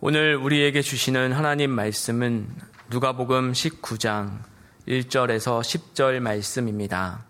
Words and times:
오늘 0.00 0.36
우리에게 0.36 0.80
주시는 0.80 1.32
하나님 1.32 1.72
말씀은 1.72 2.46
누가복음 2.88 3.50
19장 3.50 4.38
1절에서 4.86 5.60
10절 5.60 6.20
말씀입니다. 6.20 7.24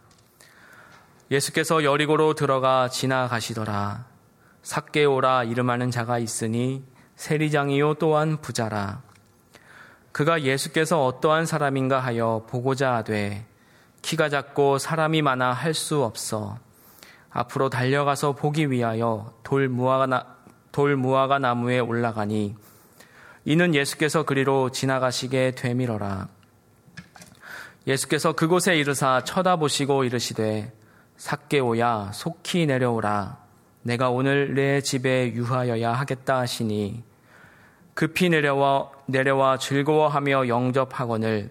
예수께서 1.31 1.83
여리고로 1.83 2.35
들어가 2.35 2.91
지나가시더라. 2.91 4.05
삭개오라 4.63 5.45
이름하는 5.45 5.91
자가 5.91 6.19
있으니 6.19 6.85
세리장이요 7.17 7.95
또한 7.95 8.39
부자라. 8.43 9.01
그가 10.13 10.43
예수께서 10.43 11.07
어떠한 11.07 11.47
사람인가 11.47 12.01
하여 12.01 12.45
보고자 12.51 12.97
하되 12.97 13.47
키가 14.03 14.29
작고 14.29 14.77
사람이 14.77 15.23
많아 15.23 15.55
할 15.55 15.73
수 15.73 16.05
없어 16.05 16.59
앞으로 17.31 17.71
달려가서 17.71 18.33
보기 18.33 18.71
위하여 18.71 19.33
돌 19.43 19.69
무화과, 19.69 20.38
돌 20.73 20.97
무화과 20.97 21.39
나무에 21.39 21.79
올라가니 21.79 22.55
이는 23.45 23.75
예수께서 23.75 24.25
그리로 24.25 24.71
지나가시게 24.71 25.53
되밀어라. 25.53 26.29
예수께서 27.87 28.33
그곳에 28.33 28.77
이르사 28.77 29.25
쳐다보시고 29.25 30.05
이르시되 30.05 30.73
삭개오야 31.17 32.11
속히 32.13 32.67
내려오라. 32.67 33.39
내가 33.83 34.11
오늘 34.11 34.55
내 34.55 34.81
집에 34.83 35.33
유하여야 35.33 35.93
하겠다 35.95 36.41
하시니 36.41 37.03
급히 37.95 38.29
내려와 38.29 38.91
내려와 39.07 39.59
즐거워하며 39.59 40.49
영접하거늘 40.49 41.51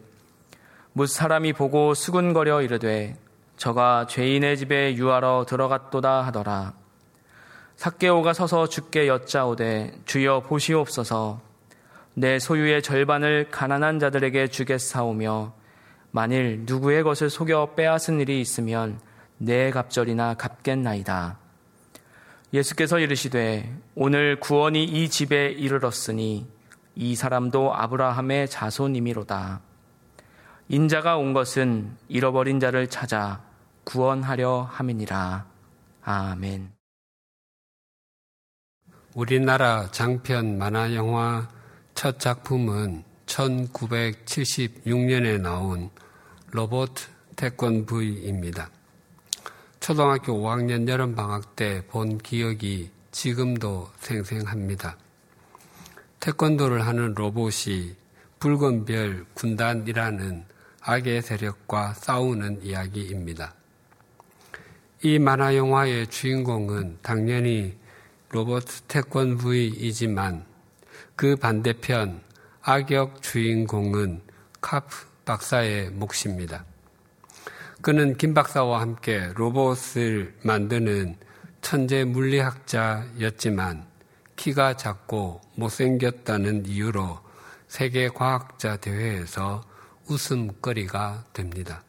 무 0.94 1.08
사람이 1.08 1.54
보고 1.54 1.94
수군거려 1.94 2.62
이르되 2.62 3.18
저가 3.58 4.06
죄인의 4.08 4.58
집에 4.58 4.95
유하러 4.95 5.45
들어갔도다 5.48 6.26
하더라. 6.28 6.73
삭개오가 7.77 8.34
서서 8.34 8.67
죽게 8.67 9.08
여짜오되 9.08 9.99
주여 10.05 10.41
보시옵소서 10.41 11.40
내 12.16 12.40
소유의 12.40 12.81
절반을 12.81 13.50
가난한 13.52 14.00
자들에게 14.00 14.47
주겠사오며 14.47 15.53
만일 16.09 16.64
누구의 16.66 17.03
것을 17.03 17.30
속여 17.30 17.75
빼앗은 17.75 18.19
일이 18.19 18.42
있으면 18.42 19.00
내 19.38 19.69
갑절이나 19.69 20.34
갚겠나이다. 20.34 21.38
예수께서 22.53 22.97
이르시되 22.97 23.72
오늘 23.94 24.39
구원이 24.39 24.84
이 24.84 25.09
집에 25.09 25.50
이르렀으니 25.50 26.47
이 26.95 27.16
사람도 27.16 27.75
아브라함의 27.75 28.50
자손이미로다. 28.50 29.62
인자가 30.69 31.17
온 31.17 31.34
것은 31.34 31.95
잃어버린 32.08 32.59
자를 32.59 32.88
찾아 32.88 33.44
구원하려 33.84 34.67
함이니라. 34.72 35.45
아멘. 36.02 36.77
우리나라 39.18 39.90
장편 39.90 40.60
만화 40.60 40.94
영화 40.94 41.50
첫 41.96 42.20
작품은 42.20 43.04
1976년에 43.26 45.42
나온 45.42 45.90
로봇 46.52 46.92
태권브이입니다. 47.36 48.70
초등학교 49.80 50.34
5학년 50.34 50.88
여름 50.88 51.16
방학 51.16 51.56
때 51.56 51.82
본 51.88 52.20
기억이 52.20 52.92
지금도 53.09 53.90
생생합니다. 54.02 55.00
태권도를 56.20 56.86
하는 56.86 57.16
로봇이 57.16 57.96
붉은 58.38 58.86
별 58.86 59.26
군단이라는 59.34 60.46
악의 60.81 61.24
세력과 61.24 61.96
싸우는 61.96 62.64
이야기입니다. 62.64 63.56
이 65.02 65.18
만화 65.18 65.56
영화의 65.56 66.06
주인공은 66.06 67.00
당연히 67.02 67.76
로봇 68.30 68.66
태권브이이지만 68.88 70.45
그 71.16 71.36
반대편 71.36 72.22
악역 72.61 73.22
주인공은 73.22 74.22
카프 74.59 75.08
박사의 75.23 75.92
몫입니다. 75.92 76.66
그는 77.81 78.18
김 78.18 78.34
박사와 78.34 78.81
함께 78.81 79.31
로봇을 79.35 80.35
만드는 80.44 81.16
천재 81.62 82.03
물리학자였지만 82.03 83.85
키가 84.35 84.78
작고 84.78 85.41
못생겼다는 85.56 86.66
이유로 86.66 87.19
세계 87.68 88.09
과학자 88.09 88.78
대회에서 88.78 89.63
웃음거리가 90.07 91.25
됩니다. 91.34 91.84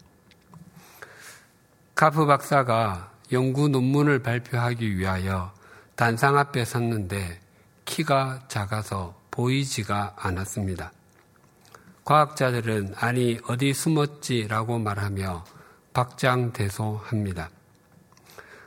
카프 1.94 2.26
박사가 2.26 3.12
연구 3.32 3.68
논문을 3.68 4.20
발표하기 4.20 4.96
위하여 4.96 5.52
단상 5.98 6.38
앞에 6.38 6.64
섰는데 6.64 7.40
키가 7.84 8.44
작아서 8.46 9.20
보이지가 9.32 10.14
않았습니다. 10.16 10.92
과학자들은 12.04 12.94
아니 12.96 13.40
어디 13.48 13.74
숨었지라고 13.74 14.78
말하며 14.78 15.44
박장대소합니다. 15.94 17.50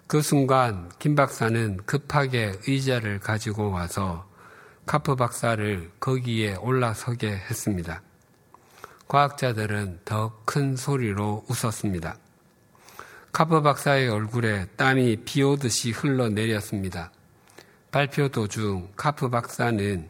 그 0.08 0.22
순간 0.22 0.92
김 1.00 1.16
박사는 1.16 1.78
급하게 1.86 2.52
의자를 2.68 3.22
가지고 3.22 3.72
와서 3.72 4.28
카프 4.86 5.16
박사를 5.16 5.90
거기에 6.02 6.56
올라서게 6.56 7.30
했습니다. 7.32 8.02
과학자들은 9.08 10.02
더 10.04 10.34
큰 10.44 10.76
소리로 10.76 11.46
웃었습니다. 11.48 12.18
카프 13.32 13.62
박사의 13.62 14.10
얼굴에 14.10 14.66
땀이 14.76 15.24
비 15.24 15.44
오듯이 15.44 15.92
흘러내렸습니다. 15.92 17.14
발표 17.92 18.30
도중 18.30 18.94
카프 18.96 19.30
박사는 19.30 20.10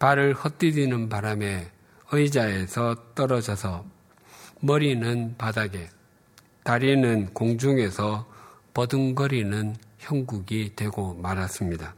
발을 0.00 0.34
헛디디는 0.34 1.08
바람에 1.08 1.70
의자에서 2.10 3.14
떨어져서 3.14 3.84
머리는 4.60 5.36
바닥에 5.38 5.88
다리는 6.64 7.32
공중에서 7.32 8.26
버둥거리는 8.74 9.76
형국이 9.98 10.72
되고 10.74 11.14
말았습니다. 11.14 11.94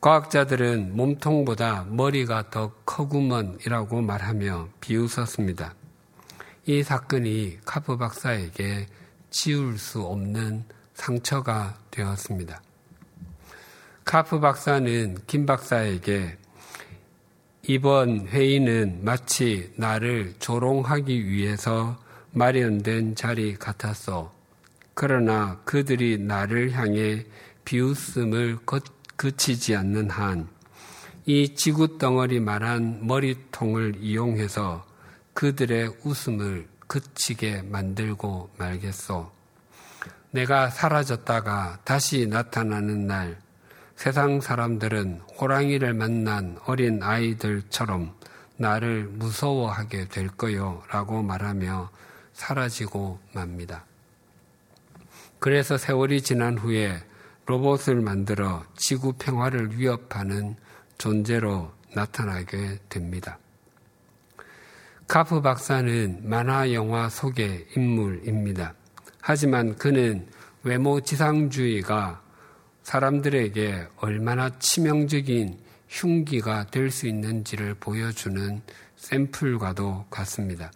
과학자들은 0.00 0.96
몸통보다 0.96 1.84
머리가 1.84 2.50
더 2.50 2.72
커구먼이라고 2.84 4.02
말하며 4.02 4.68
비웃었습니다. 4.80 5.74
이 6.66 6.82
사건이 6.82 7.60
카프 7.64 7.96
박사에게 7.96 8.88
지울 9.30 9.78
수 9.78 10.02
없는 10.02 10.64
상처가 10.94 11.78
되었습니다. 11.90 12.63
카프 14.04 14.38
박사는 14.38 15.16
김 15.26 15.46
박사에게 15.46 16.36
이번 17.62 18.28
회의는 18.28 19.00
마치 19.02 19.72
나를 19.76 20.34
조롱하기 20.38 21.26
위해서 21.26 21.98
마련된 22.32 23.14
자리 23.14 23.54
같았어. 23.54 24.34
그러나 24.92 25.58
그들이 25.64 26.18
나를 26.18 26.72
향해 26.72 27.24
비웃음을 27.64 28.58
그치지 29.16 29.74
않는 29.74 30.10
한, 30.10 30.48
이 31.24 31.54
지구 31.54 31.96
덩어리 31.96 32.40
말한 32.40 33.06
머리통을 33.06 33.96
이용해서 34.00 34.84
그들의 35.32 35.96
웃음을 36.04 36.68
그치게 36.86 37.62
만들고 37.62 38.50
말겠소. 38.58 39.32
내가 40.30 40.68
사라졌다가 40.68 41.78
다시 41.84 42.26
나타나는 42.26 43.06
날, 43.06 43.43
세상 43.96 44.40
사람들은 44.40 45.20
호랑이를 45.40 45.94
만난 45.94 46.58
어린 46.66 47.02
아이들처럼 47.02 48.14
나를 48.56 49.04
무서워하게 49.04 50.08
될 50.08 50.28
거요 50.28 50.82
라고 50.90 51.22
말하며 51.22 51.90
사라지고 52.32 53.18
맙니다. 53.32 53.84
그래서 55.38 55.76
세월이 55.76 56.22
지난 56.22 56.58
후에 56.58 57.02
로봇을 57.46 58.00
만들어 58.00 58.64
지구 58.76 59.12
평화를 59.12 59.78
위협하는 59.78 60.56
존재로 60.98 61.72
나타나게 61.94 62.78
됩니다. 62.88 63.38
카프 65.06 65.42
박사는 65.42 66.22
만화 66.28 66.72
영화 66.72 67.08
속의 67.08 67.68
인물입니다. 67.76 68.74
하지만 69.20 69.76
그는 69.76 70.26
외모 70.62 71.00
지상주의가 71.00 72.23
사람들에게 72.84 73.88
얼마나 73.96 74.50
치명적인 74.58 75.58
흉기가 75.88 76.66
될 76.66 76.90
수 76.90 77.06
있는지를 77.06 77.74
보여주는 77.74 78.60
샘플과도 78.96 80.06
같습니다. 80.10 80.72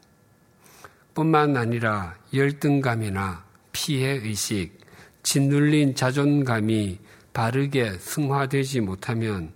뿐만 1.15 1.57
아니라 1.57 2.17
열등감이나 2.33 3.45
피해 3.73 4.11
의식, 4.13 4.79
짓눌린 5.23 5.95
자존감이 5.95 6.99
바르게 7.33 7.99
승화되지 7.99 8.81
못하면 8.81 9.53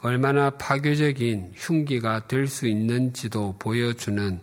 얼마나 0.00 0.50
파괴적인 0.50 1.52
흉기가 1.56 2.26
될 2.26 2.46
수 2.46 2.66
있는지도 2.68 3.56
보여주는 3.58 4.40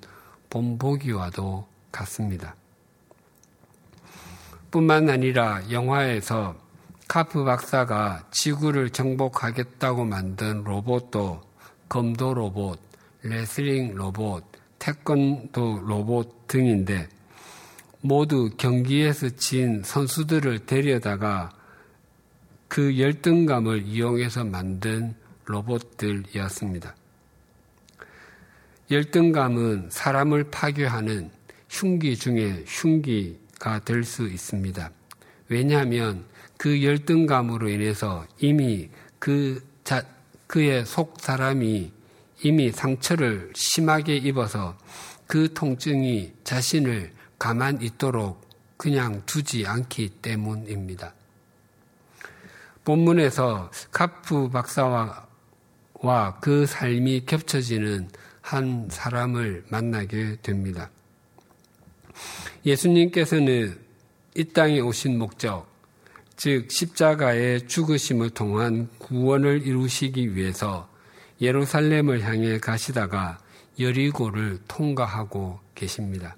본보기와도 0.49 1.67
같습니다. 1.91 2.55
뿐만 4.71 5.09
아니라 5.09 5.61
영화에서 5.71 6.64
카프 7.07 7.43
박사가 7.43 8.27
지구를 8.31 8.89
정복하겠다고 8.89 10.05
만든 10.05 10.63
로봇도 10.63 11.41
검도 11.87 12.33
로봇, 12.33 12.79
레슬링 13.21 13.95
로봇, 13.95 14.43
태권도 14.79 15.83
로봇 15.85 16.47
등인데 16.47 17.07
모두 18.01 18.49
경기에서 18.57 19.29
진 19.29 19.81
선수들을 19.83 20.65
데려다가 20.65 21.51
그 22.67 22.99
열등감을 22.99 23.83
이용해서 23.83 24.43
만든 24.43 25.15
로봇들이었습니다. 25.45 26.95
열등감은 28.91 29.89
사람을 29.91 30.45
파괴하는 30.51 31.31
흉기 31.69 32.15
중에 32.15 32.63
흉기가 32.67 33.79
될 33.79 34.03
수 34.03 34.27
있습니다. 34.27 34.91
왜냐하면 35.49 36.25
그 36.57 36.83
열등감으로 36.83 37.69
인해서 37.69 38.25
이미 38.39 38.89
그 39.19 39.63
자, 39.83 40.03
그의 40.47 40.85
속 40.85 41.19
사람이 41.19 41.91
이미 42.43 42.71
상처를 42.71 43.51
심하게 43.55 44.17
입어서 44.17 44.77
그 45.27 45.53
통증이 45.53 46.33
자신을 46.43 47.13
가만 47.39 47.81
있도록 47.81 48.45
그냥 48.77 49.21
두지 49.25 49.65
않기 49.65 50.09
때문입니다. 50.21 51.13
본문에서 52.83 53.71
카프 53.91 54.49
박사와 54.49 55.25
그 56.41 56.65
삶이 56.65 57.25
겹쳐지는 57.25 58.09
한 58.41 58.87
사람을 58.91 59.65
만나게 59.69 60.37
됩니다. 60.43 60.91
예수님께서는 62.63 63.79
이 64.35 64.43
땅에 64.43 64.79
오신 64.79 65.17
목적, 65.17 65.67
즉 66.37 66.69
십자가의 66.69 67.67
죽으심을 67.67 68.31
통한 68.31 68.89
구원을 68.99 69.65
이루시기 69.65 70.35
위해서 70.35 70.89
예루살렘을 71.41 72.23
향해 72.23 72.59
가시다가 72.59 73.39
여리고를 73.79 74.59
통과하고 74.67 75.59
계십니다. 75.73 76.35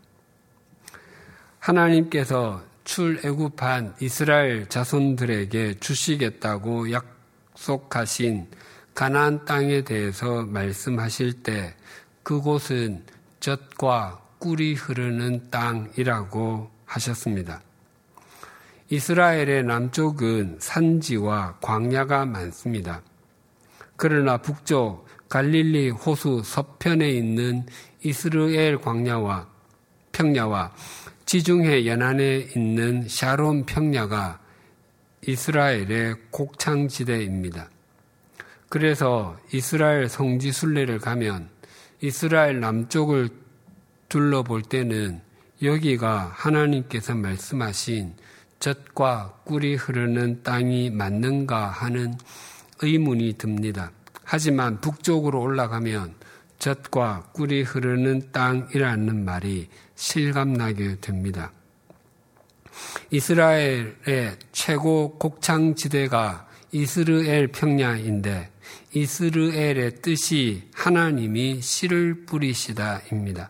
하나님께서 1.60 2.64
출애굽한 2.84 3.96
이스라엘 4.00 4.68
자손들에게 4.70 5.80
주시겠다고 5.80 6.92
약속하신 6.92 8.48
가나안 8.94 9.46
땅에 9.46 9.82
대해서 9.82 10.44
말씀하실 10.44 11.44
때 11.44 11.76
그곳은 12.24 13.04
젖과 13.40 14.22
꿀이 14.40 14.74
흐르는 14.74 15.50
땅이라고 15.52 16.72
하셨습니다. 16.86 17.62
이스라엘의 18.90 19.64
남쪽은 19.64 20.58
산지와 20.60 21.58
광야가 21.62 22.26
많습니다. 22.26 23.02
그러나 23.98 24.38
북쪽 24.38 25.06
갈릴리 25.28 25.90
호수 25.90 26.42
서편에 26.44 27.10
있는 27.10 27.66
이스라엘 28.02 28.78
광야와 28.78 29.48
평야와 30.14 30.74
지중해 31.26 31.86
연안에 31.86 32.48
있는 32.56 33.08
샤론 33.10 33.66
평야가 33.66 34.40
이스라엘의 35.26 36.16
곡창지대입니다. 36.32 37.70
그래서 38.70 39.38
이스라엘 39.52 40.08
성지 40.08 40.54
순례를 40.54 41.00
가면 41.00 41.50
이스라엘 42.02 42.62
남쪽을 42.62 43.30
둘러볼 44.08 44.62
때는 44.62 45.22
여기가 45.62 46.32
하나님께서 46.34 47.16
말씀하신 47.16 48.14
젖과 48.60 49.42
꿀이 49.46 49.76
흐르는 49.76 50.44
땅이 50.44 50.90
맞는가 50.92 51.68
하는 51.68 52.16
의문이 52.82 53.34
듭니다. 53.38 53.92
하지만 54.24 54.82
북쪽으로 54.82 55.42
올라가면 55.42 56.16
젖과 56.60 57.30
꿀이 57.34 57.62
흐르는 57.64 58.32
땅이라는 58.32 59.24
말이 59.24 59.70
실감나게 59.96 60.98
됩니다. 61.02 61.52
이스라엘의 63.12 64.38
최고 64.52 65.18
곡창지대가 65.18 66.48
이스르엘 66.72 67.48
평야인데 67.48 68.52
이스르엘의 68.94 70.02
뜻이 70.02 70.70
하나님이 70.74 71.62
씨를 71.62 72.26
뿌리시다입니다. 72.26 73.50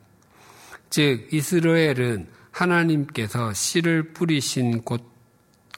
즉 0.89 1.27
이스라엘은 1.31 2.27
하나님께서 2.57 3.54
씨를 3.54 4.13
뿌리신 4.13 4.81
곳 4.81 5.04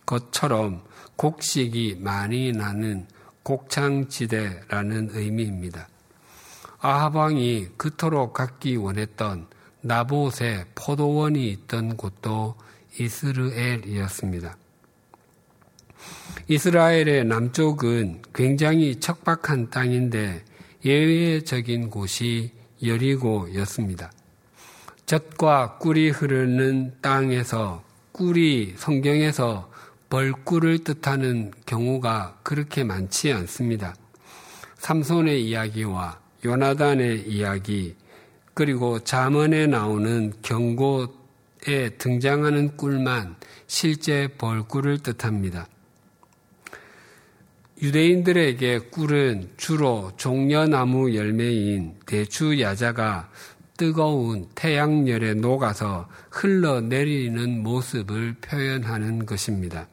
것처럼 0.06 0.82
곡식이 1.18 1.98
많이 2.00 2.52
나는 2.54 3.06
곡창지대라는 3.44 5.10
의미입니다. 5.12 5.90
아하방이 6.80 7.68
그토록 7.76 8.34
갖기 8.34 8.78
원했던 8.78 9.48
나봇의 9.82 10.66
포도원이 10.76 11.50
있던 11.52 11.98
곳도 11.98 12.56
이스르엘이었습니다. 12.98 14.58
이스라엘의 16.48 17.26
남쪽은 17.26 18.22
굉장히 18.34 19.00
척박한 19.00 19.70
땅인데 19.70 20.46
예외적인 20.86 21.90
곳이 21.90 22.54
여리고였습니다. 22.82 24.12
젖과 25.10 25.80
꿀이 25.80 26.12
흐르는 26.12 26.94
땅에서 27.02 27.84
꿀이 28.12 28.76
성경에서 28.78 29.72
벌꿀을 30.08 30.84
뜻하는 30.84 31.50
경우가 31.66 32.38
그렇게 32.44 32.84
많지 32.84 33.34
않습니다. 33.34 33.96
삼손의 34.78 35.44
이야기와 35.48 36.20
요나단의 36.46 37.28
이야기, 37.28 37.96
그리고 38.54 39.00
자문에 39.00 39.66
나오는 39.66 40.32
경고에 40.44 41.90
등장하는 41.98 42.78
꿀만 42.78 43.36
실제 43.66 44.28
벌꿀을 44.38 45.00
뜻합니다. 45.00 45.68
유대인들에게 47.82 48.78
꿀은 48.92 49.54
주로 49.58 50.12
종려나무 50.18 51.16
열매인 51.16 51.96
대추 52.06 52.60
야자가 52.60 53.32
뜨거운 53.80 54.46
태양열에 54.56 55.36
녹아서 55.36 56.10
흘러내리는 56.32 57.64
모습을 57.64 58.36
표현하는 58.42 59.26
것입니다. 59.26 59.88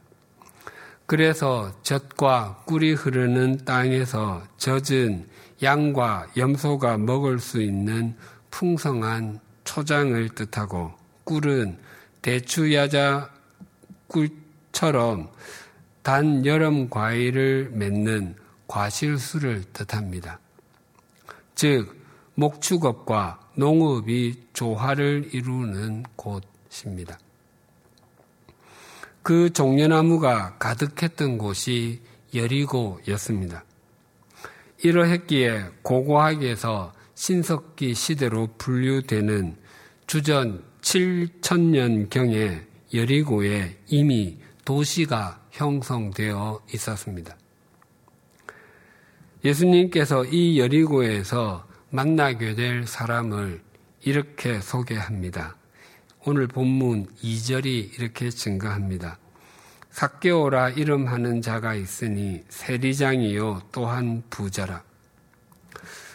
그래서 1.07 1.73
젖과 1.85 2.65
꿀이 2.67 2.95
흐르는 2.95 3.65
땅에서 3.65 4.43
젖은 4.57 5.29
양과 5.63 6.33
염소가 6.37 6.99
먹을 6.99 7.39
수 7.39 7.63
있는 7.63 8.17
풍성한 8.51 9.39
초장을 9.63 10.31
뜻하고 10.31 10.93
꿀은 11.23 11.79
대추야자 12.23 13.31
꿀처럼 14.09 15.31
단 16.03 16.45
여름 16.45 16.91
과일을 16.91 17.71
맺는 17.73 18.35
과실수를 18.67 19.63
뜻합니다. 19.73 20.41
즉, 21.55 21.95
목축업과 22.35 23.46
농업이 23.57 24.45
조화를 24.53 25.31
이루는 25.33 26.05
곳입니다. 26.15 27.19
그 29.23 29.53
종려나무가 29.53 30.57
가득했던 30.59 31.39
곳이 31.39 32.01
여리고였습니다. 32.35 33.65
이러했기에 34.85 35.65
고고학에서 35.83 36.93
신석기 37.15 37.95
시대로 37.95 38.49
분류되는 38.59 39.57
주전 40.07 40.63
7천년경에 40.83 42.63
여리고에 42.95 43.79
이미 43.89 44.39
도시가 44.65 45.41
형성되어 45.51 46.61
있었습니다. 46.75 47.37
예수님께서 49.45 50.25
이 50.27 50.61
여리고에서 50.61 51.66
만나게 51.97 52.55
될 52.55 52.87
사람을 52.87 53.63
이렇게 54.03 54.61
소개합니다. 54.61 55.57
오늘 56.27 56.47
본문 56.47 57.07
2절이 57.25 57.99
이렇게 57.99 58.29
증가합니다. 58.29 59.19
삭개오라 59.93 60.71
이름하는 60.71 61.41
자가 61.41 61.75
있으니 61.75 62.45
세리장이요 62.51 63.63
또한 63.73 64.23
부자라. 64.29 64.83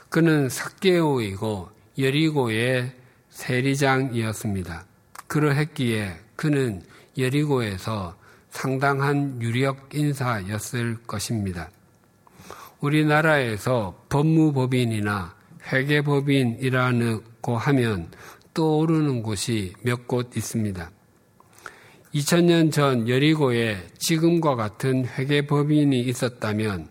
그는 0.09 0.49
삭개오이고 0.49 1.71
여리고의 1.97 2.93
세리장이었습니다. 3.31 4.85
그러했기에 5.25 6.15
그는 6.35 6.83
여리고에서 7.17 8.15
상당한 8.51 9.41
유력 9.41 9.89
인사였을 9.95 11.01
것입니다. 11.07 11.71
우리나라에서 12.81 14.05
법무법인이나 14.09 15.40
회계법인이라고 15.71 17.57
하면 17.57 18.09
떠오르는 18.53 19.23
곳이 19.23 19.73
몇 19.81 20.07
곳 20.07 20.35
있습니다. 20.35 20.91
2000년 22.13 22.71
전 22.71 23.07
여리고에 23.07 23.87
지금과 23.97 24.55
같은 24.55 25.05
회계법인이 25.05 25.97
있었다면 26.01 26.89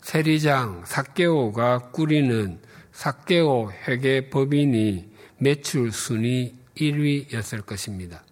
세리장 0.00 0.84
사케오가 0.86 1.90
꾸리는 1.90 2.60
사케오 2.92 3.70
회계법인이 3.70 5.12
매출 5.38 5.92
순위 5.92 6.54
1위였을 6.76 7.64
것입니다. 7.66 8.24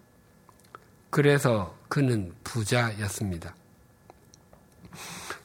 그래서 1.11 1.77
그는 1.87 2.33
부자였습니다. 2.43 3.55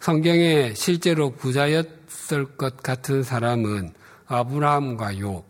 성경에 0.01 0.73
실제로 0.75 1.31
부자였을 1.33 2.57
것 2.57 2.79
같은 2.79 3.23
사람은 3.23 3.93
아브라함과 4.29 5.15
욥, 5.15 5.43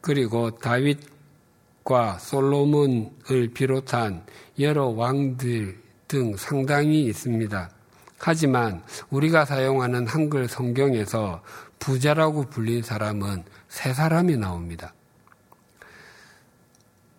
그리고 0.00 0.50
다윗과 0.58 2.18
솔로몬을 2.18 3.50
비롯한 3.54 4.24
여러 4.58 4.86
왕들 4.86 5.78
등 6.08 6.36
상당히 6.36 7.04
있습니다. 7.04 7.70
하지만 8.18 8.82
우리가 9.10 9.44
사용하는 9.44 10.06
한글 10.06 10.48
성경에서 10.48 11.42
부자라고 11.78 12.50
불린 12.50 12.82
사람은 12.82 13.44
세 13.68 13.94
사람이 13.94 14.36
나옵니다. 14.36 14.92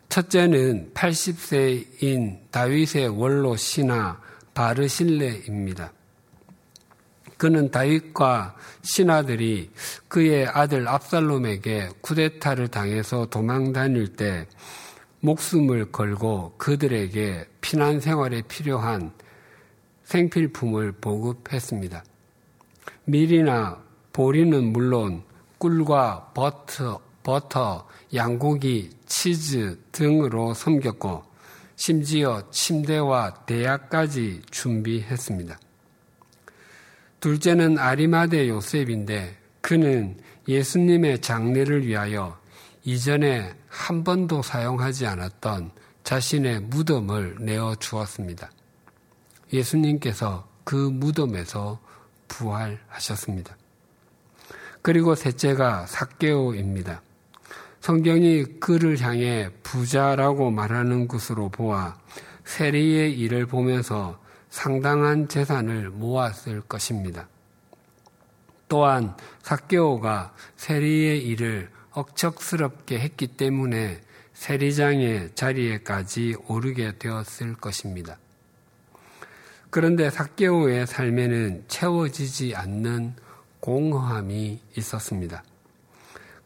첫째는 0.10 0.92
80세인 0.94 2.52
다윗의 2.52 3.08
원로 3.08 3.56
신하 3.56 4.20
바르실레입니다. 4.54 5.94
그는 7.42 7.72
다윗과 7.72 8.56
신하들이 8.84 9.72
그의 10.08 10.46
아들 10.46 10.88
압살롬에게 10.88 11.90
쿠데타를 12.02 12.68
당해서 12.68 13.26
도망 13.32 13.74
다닐 13.74 14.16
때 14.16 14.46
목숨을 15.22 15.92
걸고 15.92 16.54
그들에게 16.60 17.48
피난 17.60 18.00
생활에 18.00 18.44
필요한 18.44 19.12
생필품을 20.04 20.92
보급했습니다. 21.02 22.04
밀이나 23.06 23.82
보리는 24.14 24.64
물론 24.72 25.24
꿀과 25.58 26.34
버터, 26.36 27.00
버터, 27.24 27.88
양고기, 28.14 28.92
치즈 29.08 29.80
등으로 29.92 30.54
섬겼고 30.54 31.24
심지어 31.76 32.44
침대와 32.52 33.34
대야까지 33.48 34.44
준비했습니다. 34.52 35.58
둘째는 37.22 37.78
아리마대 37.78 38.50
요셉인데 38.50 39.38
그는 39.62 40.18
예수님의 40.48 41.22
장례를 41.22 41.86
위하여 41.86 42.38
이전에 42.84 43.54
한 43.70 44.04
번도 44.04 44.42
사용하지 44.42 45.06
않았던 45.06 45.72
자신의 46.04 46.62
무덤을 46.62 47.38
내어 47.42 47.76
주었습니다. 47.76 48.50
예수님께서 49.54 50.50
그 50.64 50.76
무덤에서 50.76 51.80
부활하셨습니다. 52.28 53.56
그리고 54.82 55.14
셋째가 55.14 55.86
사개오입니다. 55.86 57.04
성경이 57.82 58.60
그를 58.60 59.00
향해 59.00 59.50
부자라고 59.62 60.50
말하는 60.50 61.08
것으로 61.08 61.50
보아 61.50 62.00
세리의 62.46 63.14
일을 63.20 63.46
보면서 63.46 64.20
상당한 64.52 65.28
재산을 65.28 65.90
모았을 65.90 66.62
것입니다. 66.62 67.28
또한 68.68 69.16
사케오가 69.42 70.34
세리의 70.58 71.26
일을 71.26 71.72
억척스럽게 71.92 73.00
했기 73.00 73.28
때문에 73.28 74.02
세리장의 74.34 75.32
자리에까지 75.36 76.36
오르게 76.48 76.98
되었을 77.00 77.56
것입니다. 77.56 78.18
그런데 79.70 80.10
사케오의 80.10 80.86
삶에는 80.86 81.64
채워지지 81.68 82.56
않는 82.56 83.16
공허함이 83.62 84.60
있었습니다. 84.78 85.44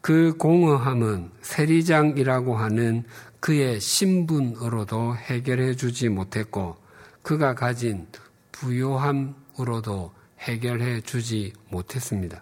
그 0.00 0.36
공허함은 0.36 1.30
세리장이라고 1.42 2.56
하는 2.56 3.04
그의 3.40 3.80
신분으로도 3.80 5.16
해결해 5.16 5.74
주지 5.74 6.08
못했고 6.08 6.85
그가 7.26 7.56
가진 7.56 8.06
부요함으로도 8.52 10.14
해결해 10.38 11.00
주지 11.00 11.52
못했습니다. 11.70 12.40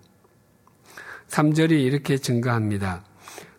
3절이 1.28 1.70
이렇게 1.70 2.18
증가합니다. 2.18 3.02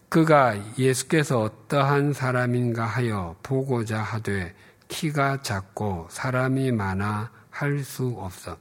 그가 0.08 0.56
예수께서 0.78 1.42
어떠한 1.42 2.14
사람인가 2.14 2.86
하여 2.86 3.36
보고자 3.42 4.04
하되 4.04 4.54
키가 4.88 5.42
작고 5.42 6.10
사람이 6.12 6.72
많아 6.74 7.32
할 7.50 7.84
수 7.84 8.14
없어. 8.20 8.60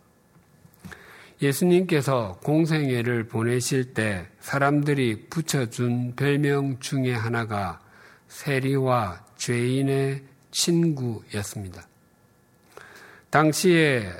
예수님께서 1.42 2.38
공생애를 2.42 3.24
보내실 3.24 3.92
때 3.92 4.26
사람들이 4.40 5.26
붙여준 5.28 6.16
별명 6.16 6.78
중에 6.78 7.12
하나가 7.12 7.82
세리와 8.28 9.22
죄인의 9.36 10.24
친구였습니다. 10.50 11.88
당시에 13.34 14.12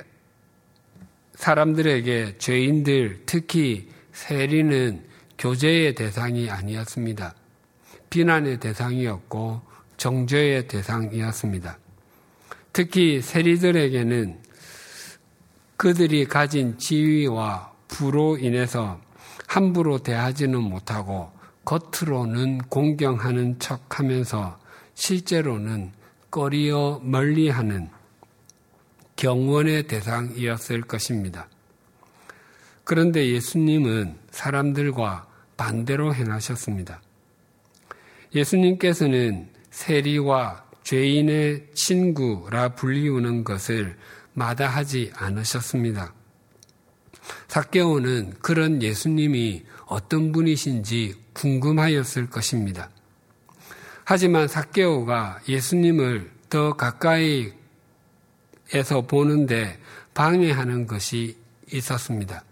사람들에게 1.35 2.37
죄인들, 2.37 3.23
특히 3.25 3.89
세리는 4.11 5.05
교제의 5.37 5.95
대상이 5.95 6.49
아니었습니다. 6.49 7.33
비난의 8.09 8.59
대상이었고 8.59 9.61
정죄의 9.95 10.67
대상이었습니다. 10.67 11.77
특히 12.73 13.21
세리들에게는 13.21 14.37
그들이 15.77 16.25
가진 16.25 16.77
지위와 16.77 17.71
부로 17.87 18.37
인해서 18.37 18.99
함부로 19.47 19.97
대하지는 19.97 20.61
못하고 20.61 21.31
겉으로는 21.63 22.57
공경하는 22.67 23.59
척 23.59 23.97
하면서 23.97 24.59
실제로는 24.93 25.93
꺼리어 26.29 26.99
멀리하는 27.01 27.95
경원의 29.15 29.87
대상이었을 29.87 30.81
것입니다. 30.81 31.49
그런데 32.83 33.29
예수님은 33.29 34.15
사람들과 34.31 35.27
반대로 35.57 36.13
행하셨습니다. 36.13 37.01
예수님께서는 38.33 39.49
세리와 39.71 40.65
죄인의 40.83 41.69
친구라 41.73 42.75
불리우는 42.75 43.43
것을 43.43 43.97
마다하지 44.33 45.13
않으셨습니다. 45.15 46.13
사개오는 47.47 48.35
그런 48.41 48.83
예수님이 48.83 49.63
어떤 49.87 50.31
분이신지 50.31 51.15
궁금하였을 51.33 52.29
것입니다. 52.29 52.89
하지만 54.03 54.47
사개오가 54.47 55.39
예수님을 55.47 56.31
더 56.49 56.73
가까이 56.73 57.53
에서 58.73 59.01
보는데 59.01 59.79
방해하는 60.13 60.87
것이 60.87 61.37
있었습니다. 61.71 62.43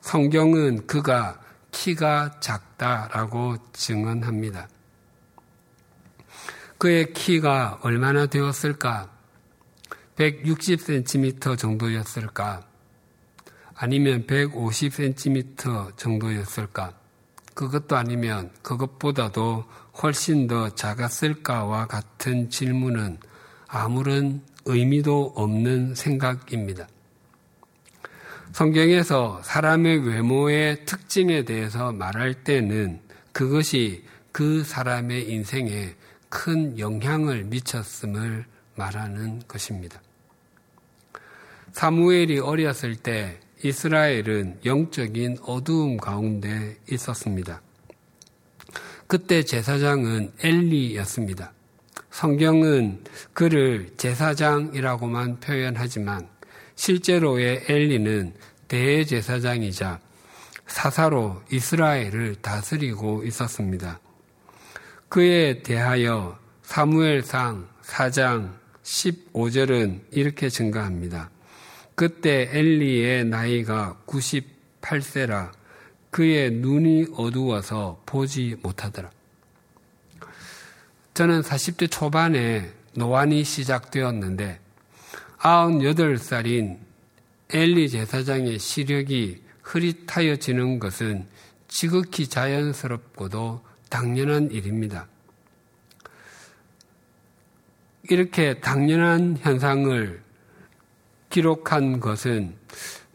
성경은 0.00 0.86
그가 0.86 1.40
키가 1.70 2.38
작다라고 2.40 3.56
증언합니다. 3.72 4.68
그의 6.78 7.12
키가 7.12 7.80
얼마나 7.82 8.26
되었을까? 8.26 9.10
160cm 10.16 11.58
정도였을까? 11.58 12.66
아니면 13.74 14.26
150cm 14.26 15.96
정도였을까? 15.96 16.92
그것도 17.54 17.96
아니면 17.96 18.50
그것보다도 18.62 19.64
훨씬 20.02 20.46
더 20.46 20.68
작았을까와 20.74 21.86
같은 21.86 22.50
질문은 22.50 23.18
아무런 23.74 24.40
의미도 24.66 25.32
없는 25.34 25.96
생각입니다. 25.96 26.86
성경에서 28.52 29.42
사람의 29.42 30.06
외모의 30.06 30.84
특징에 30.86 31.44
대해서 31.44 31.92
말할 31.92 32.44
때는 32.44 33.00
그것이 33.32 34.04
그 34.30 34.62
사람의 34.62 35.28
인생에 35.28 35.96
큰 36.28 36.78
영향을 36.78 37.44
미쳤음을 37.44 38.44
말하는 38.76 39.42
것입니다. 39.48 40.00
사무엘이 41.72 42.38
어렸을 42.38 42.94
때 42.94 43.40
이스라엘은 43.64 44.60
영적인 44.64 45.38
어두움 45.42 45.96
가운데 45.96 46.76
있었습니다. 46.88 47.60
그때 49.08 49.42
제사장은 49.42 50.32
엘리였습니다. 50.44 51.52
성경은 52.14 53.02
그를 53.32 53.90
제사장이라고만 53.96 55.40
표현하지만 55.40 56.28
실제로의 56.76 57.64
엘리는 57.66 58.34
대제사장이자 58.68 59.98
사사로 60.64 61.42
이스라엘을 61.50 62.36
다스리고 62.36 63.24
있었습니다. 63.24 63.98
그에 65.08 65.64
대하여 65.64 66.38
사무엘상 66.62 67.68
4장 67.82 68.52
15절은 68.84 70.02
이렇게 70.12 70.48
증가합니다. 70.48 71.30
그때 71.96 72.48
엘리의 72.52 73.24
나이가 73.24 73.98
98세라 74.06 75.50
그의 76.12 76.52
눈이 76.52 77.06
어두워서 77.16 78.04
보지 78.06 78.54
못하더라. 78.62 79.10
저는 81.14 81.42
40대 81.42 81.88
초반에 81.88 82.72
노안이 82.94 83.44
시작되었는데 83.44 84.58
98살인 85.38 86.78
엘리 87.50 87.88
제사장의 87.88 88.58
시력이 88.58 89.40
흐릿하여지는 89.62 90.80
것은 90.80 91.26
지극히 91.68 92.26
자연스럽고도 92.26 93.64
당연한 93.88 94.50
일입니다. 94.50 95.06
이렇게 98.10 98.58
당연한 98.60 99.36
현상을 99.40 100.20
기록한 101.30 102.00
것은 102.00 102.56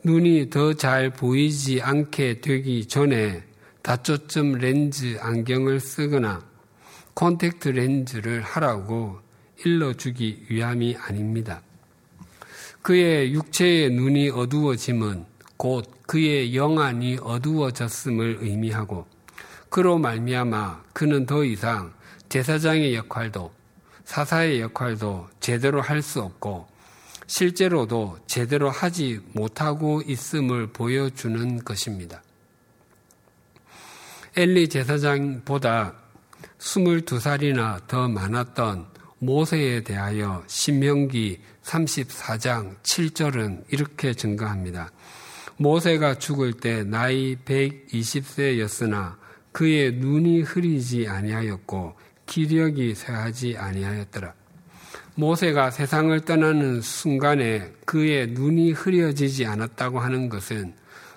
눈이 0.06 0.50
더 0.50 0.74
잘 0.74 1.10
보이지 1.10 1.82
않게 1.82 2.40
되기 2.40 2.88
전에 2.88 3.44
다초점 3.82 4.54
렌즈 4.54 5.18
안경을 5.20 5.82
쓰거나 5.82 6.49
콘택트 7.20 7.68
렌즈를 7.68 8.42
하라고 8.42 9.20
일러주기 9.66 10.46
위함이 10.48 10.96
아닙니다. 10.96 11.62
그의 12.82 13.34
육체의 13.34 13.90
눈이 13.90 14.30
어두워짐은 14.30 15.26
곧 15.58 15.86
그의 16.08 16.56
영안이 16.56 17.18
어두워졌음을 17.22 18.38
의미하고 18.40 19.06
그로 19.70 19.98
말미암아 19.98 20.84
그는 20.94 21.26
더 21.26 21.44
이상 21.44 21.94
제사장의 22.30 22.96
역할도 22.96 23.52
사사의 24.06 24.62
역할도 24.62 25.28
제대로 25.42 25.82
할 25.82 26.02
수 26.02 26.22
없고 26.22 26.68
실제로도 27.28 28.20
제대로 28.28 28.70
하지 28.70 29.20
못하고 29.34 30.02
있음을 30.06 30.68
보여주는 30.68 31.66
것입니다. 31.66 32.24
엘리 34.38 34.70
제사장보다 34.70 35.99
22살이나 36.60 37.88
더 37.88 38.08
많았던 38.08 38.88
모세에 39.20 39.84
대하여 39.84 40.44
신명기 40.48 41.40
34장 41.64 42.76
7절은 42.84 43.64
이렇게 43.70 44.14
증가합니다. 44.14 44.92
모세가 45.58 46.20
죽을 46.20 46.54
때 46.54 46.84
나이 46.84 47.36
120세였으나 47.44 49.16
그의 49.52 49.94
눈이 49.94 50.42
흐리지 50.42 51.08
아니하였고 51.08 51.96
기력이 52.26 52.96
쇠하지 52.96 53.58
아니하였더라. 53.58 54.34
모세가 55.16 55.72
세상을 55.72 56.18
떠나는 56.22 56.82
순간에 56.82 57.74
그의 57.86 58.28
눈이 58.28 58.72
흐려지지 58.72 59.46
않았다고 59.46 60.00
하는 60.00 60.30
것은 60.30 60.74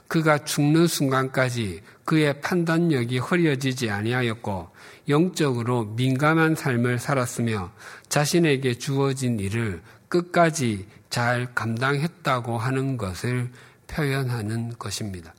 그가 0.08 0.44
죽는 0.44 0.88
순간까지 0.88 1.82
그의 2.12 2.42
판단력이 2.42 3.16
흐려지지 3.16 3.88
아니하였고 3.88 4.68
영적으로 5.08 5.86
민감한 5.96 6.54
삶을 6.54 6.98
살았으며 6.98 7.72
자신에게 8.10 8.74
주어진 8.74 9.40
일을 9.40 9.80
끝까지 10.08 10.86
잘 11.08 11.54
감당했다고 11.54 12.58
하는 12.58 12.98
것을 12.98 13.50
표현하는 13.86 14.74
것입니다. 14.78 15.34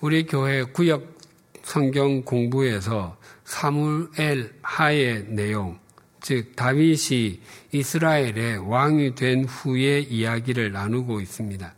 우리 0.00 0.24
교회 0.24 0.62
구역 0.62 1.18
성경 1.62 2.22
공부에서 2.22 3.18
사무엘 3.44 4.54
하의 4.62 5.26
내용, 5.28 5.78
즉 6.22 6.56
다윗이 6.56 7.42
이스라엘의 7.72 8.70
왕이 8.70 9.16
된 9.16 9.44
후의 9.44 10.04
이야기를 10.04 10.72
나누고 10.72 11.20
있습니다. 11.20 11.74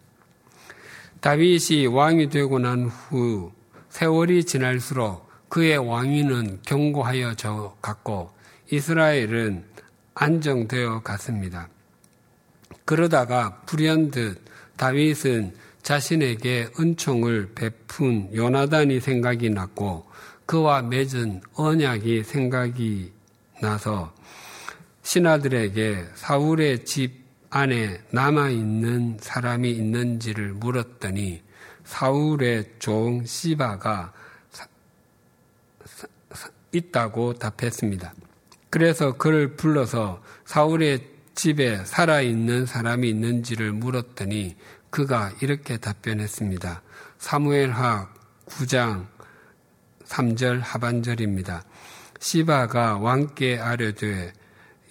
다윗이 1.23 1.87
왕이 1.87 2.31
되고 2.31 2.59
난 2.59 2.87
후 2.87 3.52
세월이 3.91 4.44
지날수록 4.44 5.31
그의 5.49 5.79
왕위는 5.79 6.62
견고하여 6.66 7.37
져 7.37 7.77
갔고 7.81 8.33
이스라엘은 8.73 9.64
안정되어 10.14 11.03
갔습니다. 11.03 11.68
그러다가 12.85 13.61
불현듯 13.66 14.42
다윗은 14.77 15.55
자신에게 15.83 16.70
은총을 16.81 17.53
베푼 17.55 18.29
요나단이 18.35 18.99
생각이 18.99 19.51
났고 19.51 20.07
그와 20.44 20.83
맺은 20.83 21.42
언약이 21.55 22.25
생각이 22.25 23.12
나서 23.61 24.12
신하들에게 25.05 26.05
사울의 26.16 26.85
집 26.85 27.21
안에 27.55 28.01
남아있는 28.12 29.19
사람이 29.21 29.71
있는지를 29.71 30.55
물었더니 30.55 31.43
사울의 31.85 32.77
종 32.79 33.27
시바가 33.27 34.15
있다고 36.73 37.35
답했습니다. 37.35 38.15
그래서 38.71 39.12
그를 39.19 39.55
불러서 39.55 40.23
사울의 40.47 41.07
집에 41.35 41.85
살아있는 41.85 42.65
사람이 42.65 43.07
있는지를 43.11 43.73
물었더니 43.73 44.57
그가 44.88 45.31
이렇게 45.43 45.77
답변했습니다. 45.77 46.81
사무엘하 47.19 48.09
9장 48.47 49.07
3절 50.07 50.61
하반절입니다. 50.62 51.65
시바가 52.19 52.97
왕께 52.97 53.59
아뢰되 53.59 54.33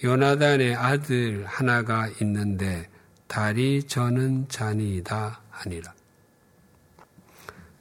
요나단의 0.03 0.75
아들 0.75 1.45
하나가 1.45 2.07
있는데 2.21 2.89
달이 3.27 3.83
저는 3.83 4.47
잔이다 4.49 5.41
하니라. 5.49 5.93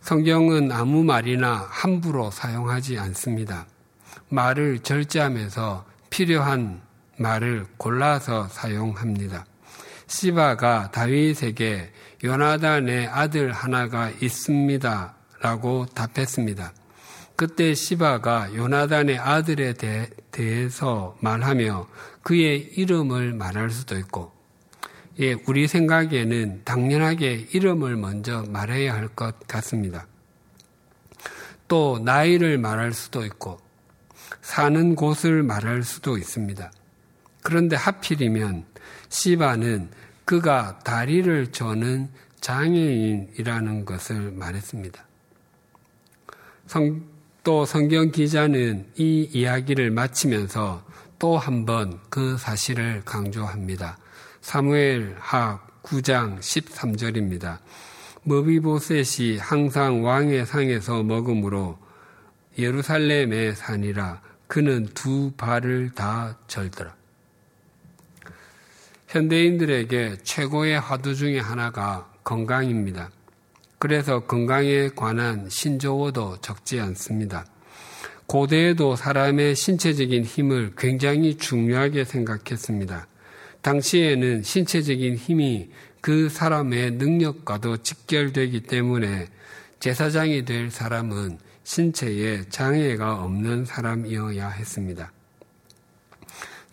성경은 0.03 0.71
아무 0.73 1.03
말이나 1.03 1.67
함부로 1.71 2.31
사용하지 2.31 2.99
않습니다. 2.99 3.67
말을 4.29 4.81
절제하면서 4.81 5.87
필요한 6.11 6.81
말을 7.17 7.67
골라서 7.77 8.49
사용합니다. 8.49 9.47
시바가 10.07 10.91
다윗에게 10.91 11.93
요나단의 12.25 13.09
아들 13.09 13.53
하나가 13.53 14.11
있습니다. 14.11 15.15
라고 15.41 15.87
답했습니다. 15.87 16.73
그때 17.41 17.73
시바가 17.73 18.55
요나단의 18.55 19.19
아들에 19.19 19.73
대 19.73 20.11
해서 20.37 21.17
말하며 21.21 21.89
그의 22.23 22.61
이름을 22.77 23.33
말할 23.33 23.71
수도 23.71 23.97
있고, 23.97 24.31
예, 25.21 25.33
우리 25.47 25.67
생각에는 25.67 26.61
당연하게 26.67 27.49
이름을 27.55 27.97
먼저 27.97 28.45
말해야 28.47 28.93
할 28.93 29.09
것 29.09 29.47
같습니다. 29.49 30.07
또 31.67 31.99
나이를 32.05 32.59
말할 32.59 32.93
수도 32.93 33.25
있고, 33.25 33.59
사는 34.43 34.95
곳을 34.95 35.43
말할 35.43 35.83
수도 35.83 36.19
있습니다. 36.19 36.71
그런데 37.43 37.75
하필이면 37.75 38.67
시바는 39.09 39.89
그가 40.27 40.79
다리를 40.81 41.53
저는 41.53 42.11
장애인이라는 42.43 43.87
것을 43.87 44.31
말했습니다. 44.33 45.07
성, 46.67 47.20
또 47.43 47.65
성경 47.65 48.11
기자는 48.11 48.93
이 48.97 49.29
이야기를 49.33 49.91
마치면서 49.91 50.85
또 51.19 51.39
한 51.39 51.65
번 51.67 52.01
그 52.11 52.37
사실을 52.39 53.03
강조합니다. 53.05 53.99
사무엘 54.41 55.17
하 55.19 55.61
9장 55.83 56.39
13절입니다. 56.39 57.59
머비보셋이 58.25 59.39
항상 59.39 60.05
왕의 60.05 60.45
상에서 60.47 61.03
먹음으로 61.03 61.79
예루살렘에 62.59 63.55
사니라 63.55 64.21
그는 64.47 64.87
두 64.95 65.33
발을 65.37 65.91
다 65.95 66.37
절더라. 66.47 66.95
현대인들에게 69.09 70.19
최고의 70.23 70.79
화두 70.81 71.15
중의 71.15 71.41
하나가 71.41 72.11
건강입니다. 72.23 73.11
그래서 73.81 74.21
건강에 74.21 74.91
관한 74.95 75.49
신조어도 75.49 76.43
적지 76.43 76.79
않습니다. 76.81 77.47
고대에도 78.27 78.95
사람의 78.95 79.57
신체적인 79.57 80.23
힘을 80.23 80.75
굉장히 80.77 81.39
중요하게 81.39 82.05
생각했습니다. 82.05 83.09
당시에는 83.63 84.43
신체적인 84.43 85.17
힘이 85.17 85.71
그 86.03 86.29
사람의 86.29 86.93
능력과도 86.93 87.79
직결되기 87.79 88.65
때문에 88.65 89.29
제사장이 89.81 90.45
될 90.45 90.71
사람은 90.71 91.39
신체에 91.65 92.51
장애가 92.51 93.23
없는 93.23 93.65
사람이어야 93.65 94.51
했습니다. 94.51 95.11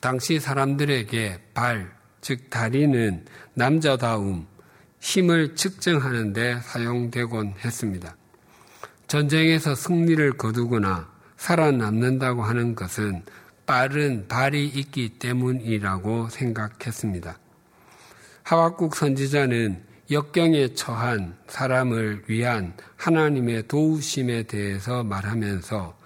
당시 0.01 0.41
사람들에게 0.41 1.39
발, 1.53 1.89
즉 2.19 2.49
다리는 2.49 3.23
남자다움, 3.53 4.45
힘을 5.07 5.55
측정하는 5.55 6.33
데 6.33 6.59
사용되곤 6.59 7.53
했습니다. 7.63 8.17
전쟁에서 9.07 9.73
승리를 9.73 10.33
거두거나 10.33 11.07
살아남는다고 11.37 12.43
하는 12.43 12.75
것은 12.75 13.23
빠른 13.65 14.27
발이 14.27 14.67
있기 14.67 15.17
때문이라고 15.17 16.27
생각했습니다. 16.27 17.39
하박국 18.43 18.97
선지자는 18.97 19.81
역경에 20.11 20.73
처한 20.73 21.37
사람을 21.47 22.23
위한 22.27 22.73
하나님의 22.97 23.69
도우심에 23.69 24.43
대해서 24.43 25.05
말하면서 25.05 25.97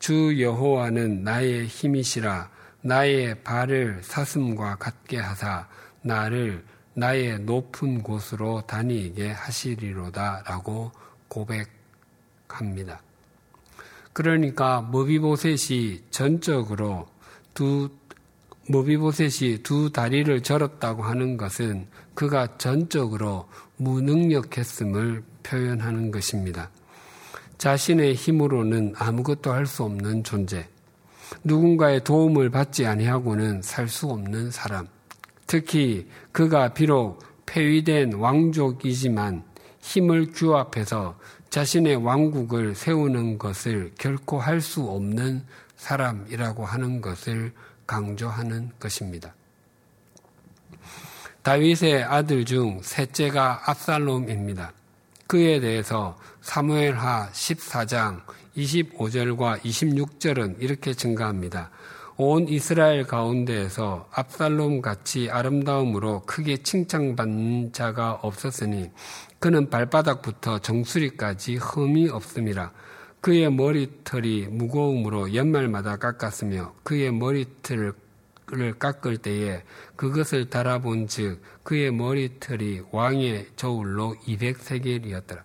주 0.00 0.42
여호와는 0.42 1.22
나의 1.22 1.66
힘이시라 1.66 2.50
나의 2.82 3.40
발을 3.44 4.00
사슴과 4.02 4.78
같게 4.78 5.18
하사 5.18 5.68
나를 6.02 6.64
나의 6.98 7.38
높은 7.40 8.02
곳으로 8.02 8.62
다니게 8.62 9.30
하시리로다라고 9.30 10.90
고백합니다. 11.28 13.00
그러니까 14.12 14.80
모비보셋이 14.80 16.02
전적으로 16.10 17.06
두 17.54 17.88
모비보셋이 18.68 19.62
두 19.62 19.92
다리를 19.92 20.42
절었다고 20.42 21.04
하는 21.04 21.36
것은 21.36 21.86
그가 22.14 22.58
전적으로 22.58 23.48
무능력했음을 23.76 25.22
표현하는 25.44 26.10
것입니다. 26.10 26.70
자신의 27.58 28.14
힘으로는 28.14 28.94
아무것도 28.96 29.52
할 29.52 29.66
수 29.66 29.84
없는 29.84 30.24
존재. 30.24 30.68
누군가의 31.44 32.02
도움을 32.02 32.50
받지 32.50 32.86
아니하고는 32.86 33.62
살 33.62 33.88
수 33.88 34.08
없는 34.08 34.50
사람. 34.50 34.88
특히 35.48 36.06
그가 36.30 36.74
비록 36.74 37.24
폐위된 37.46 38.12
왕족이지만 38.12 39.42
힘을 39.80 40.30
규합해서 40.32 41.18
자신의 41.48 41.96
왕국을 41.96 42.74
세우는 42.74 43.38
것을 43.38 43.92
결코 43.98 44.38
할 44.38 44.60
수 44.60 44.82
없는 44.82 45.44
사람이라고 45.76 46.66
하는 46.66 47.00
것을 47.00 47.52
강조하는 47.86 48.70
것입니다. 48.78 49.34
다윗의 51.42 52.04
아들 52.04 52.44
중 52.44 52.82
셋째가 52.82 53.62
압살롬입니다. 53.70 54.72
그에 55.26 55.60
대해서 55.60 56.18
사무엘하 56.42 57.30
14장 57.32 58.20
25절과 58.54 59.60
26절은 59.62 60.56
이렇게 60.60 60.92
증가합니다. 60.92 61.70
온 62.20 62.48
이스라엘 62.48 63.04
가운데에서 63.04 64.08
압살롬 64.10 64.82
같이 64.82 65.30
아름다움으로 65.30 66.22
크게 66.26 66.64
칭찬받는 66.64 67.72
자가 67.72 68.18
없었으니 68.22 68.90
그는 69.38 69.70
발바닥부터 69.70 70.58
정수리까지 70.58 71.58
흠이 71.58 72.08
없음이라. 72.08 72.72
그의 73.20 73.52
머리털이 73.52 74.48
무거움으로 74.50 75.32
연말마다 75.32 75.96
깎았으며 75.96 76.74
그의 76.82 77.12
머리털을 77.12 77.92
깎을 78.80 79.18
때에 79.18 79.62
그것을 79.94 80.50
달아본 80.50 81.06
즉 81.06 81.40
그의 81.62 81.92
머리털이 81.92 82.80
왕의 82.90 83.50
저울로 83.54 84.16
200세겔이었더라. 84.26 85.38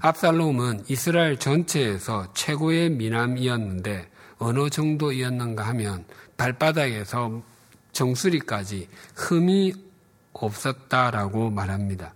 압살롬은 0.00 0.84
이스라엘 0.86 1.38
전체에서 1.38 2.32
최고의 2.34 2.90
미남이었는데 2.90 4.10
어느 4.38 4.70
정도이었는가 4.70 5.66
하면 5.68 6.04
발바닥에서 6.36 7.42
정수리까지 7.92 8.88
흠이 9.14 9.74
없었다라고 10.32 11.50
말합니다. 11.50 12.14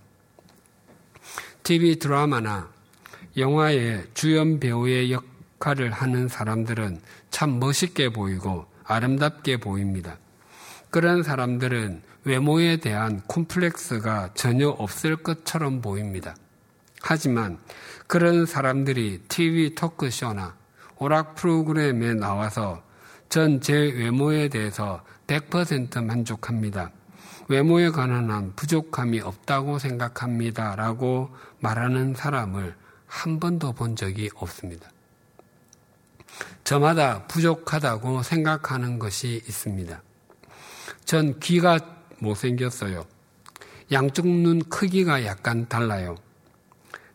TV 1.63 1.97
드라마나 1.99 2.69
영화의 3.37 4.05
주연 4.13 4.59
배우의 4.59 5.11
역할을 5.11 5.91
하는 5.91 6.27
사람들은 6.27 7.01
참 7.31 7.59
멋있게 7.59 8.09
보이고 8.09 8.65
아름답게 8.83 9.57
보입니다. 9.57 10.17
그런 10.89 11.23
사람들은 11.23 12.01
외모에 12.25 12.77
대한 12.77 13.21
콤플렉스가 13.27 14.31
전혀 14.33 14.69
없을 14.69 15.15
것처럼 15.17 15.81
보입니다. 15.81 16.35
하지만 17.01 17.57
그런 18.07 18.45
사람들이 18.45 19.21
TV 19.27 19.75
토크쇼나 19.75 20.55
오락 21.03 21.35
프로그램에 21.35 22.13
나와서 22.13 22.81
전 23.27 23.59
제 23.59 23.73
외모에 23.73 24.47
대해서 24.47 25.03
100% 25.27 26.01
만족합니다. 26.01 26.91
외모에 27.49 27.89
관한 27.89 28.31
한 28.31 28.53
부족함이 28.55 29.19
없다고 29.19 29.79
생각합니다. 29.79 30.77
라고 30.77 31.29
말하는 31.59 32.13
사람을 32.13 32.73
한 33.05 33.39
번도 33.41 33.73
본 33.73 33.97
적이 33.97 34.29
없습니다. 34.35 34.89
저마다 36.63 37.27
부족하다고 37.27 38.23
생각하는 38.23 38.97
것이 38.97 39.41
있습니다. 39.45 40.01
전 41.03 41.37
귀가 41.41 41.79
못생겼어요. 42.19 43.05
양쪽 43.91 44.25
눈 44.25 44.63
크기가 44.69 45.25
약간 45.25 45.67
달라요. 45.67 46.15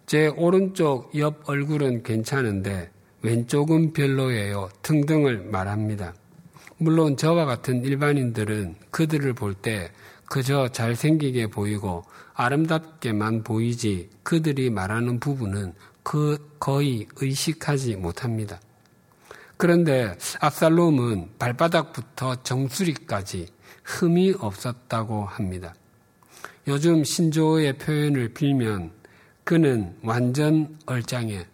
제 0.04 0.26
오른쪽 0.26 1.16
옆 1.18 1.48
얼굴은 1.48 2.02
괜찮은데 2.02 2.90
왼쪽은 3.22 3.92
별로예요. 3.92 4.68
등등을 4.82 5.44
말합니다. 5.44 6.14
물론 6.78 7.16
저와 7.16 7.44
같은 7.44 7.84
일반인들은 7.84 8.76
그들을 8.90 9.32
볼 9.34 9.54
때 9.54 9.90
그저 10.30 10.68
잘생기게 10.68 11.48
보이고 11.48 12.04
아름답게만 12.34 13.42
보이지 13.42 14.10
그들이 14.22 14.70
말하는 14.70 15.18
부분은 15.18 15.72
그 16.02 16.38
거의 16.60 17.06
의식하지 17.16 17.96
못합니다. 17.96 18.60
그런데 19.56 20.16
압살롬은 20.40 21.30
발바닥부터 21.38 22.42
정수리까지 22.42 23.48
흠이 23.82 24.34
없었다고 24.38 25.24
합니다. 25.24 25.74
요즘 26.68 27.02
신조어의 27.02 27.78
표현을 27.78 28.34
빌면 28.34 28.92
그는 29.44 29.96
완전 30.02 30.78
얼짱에 30.86 31.46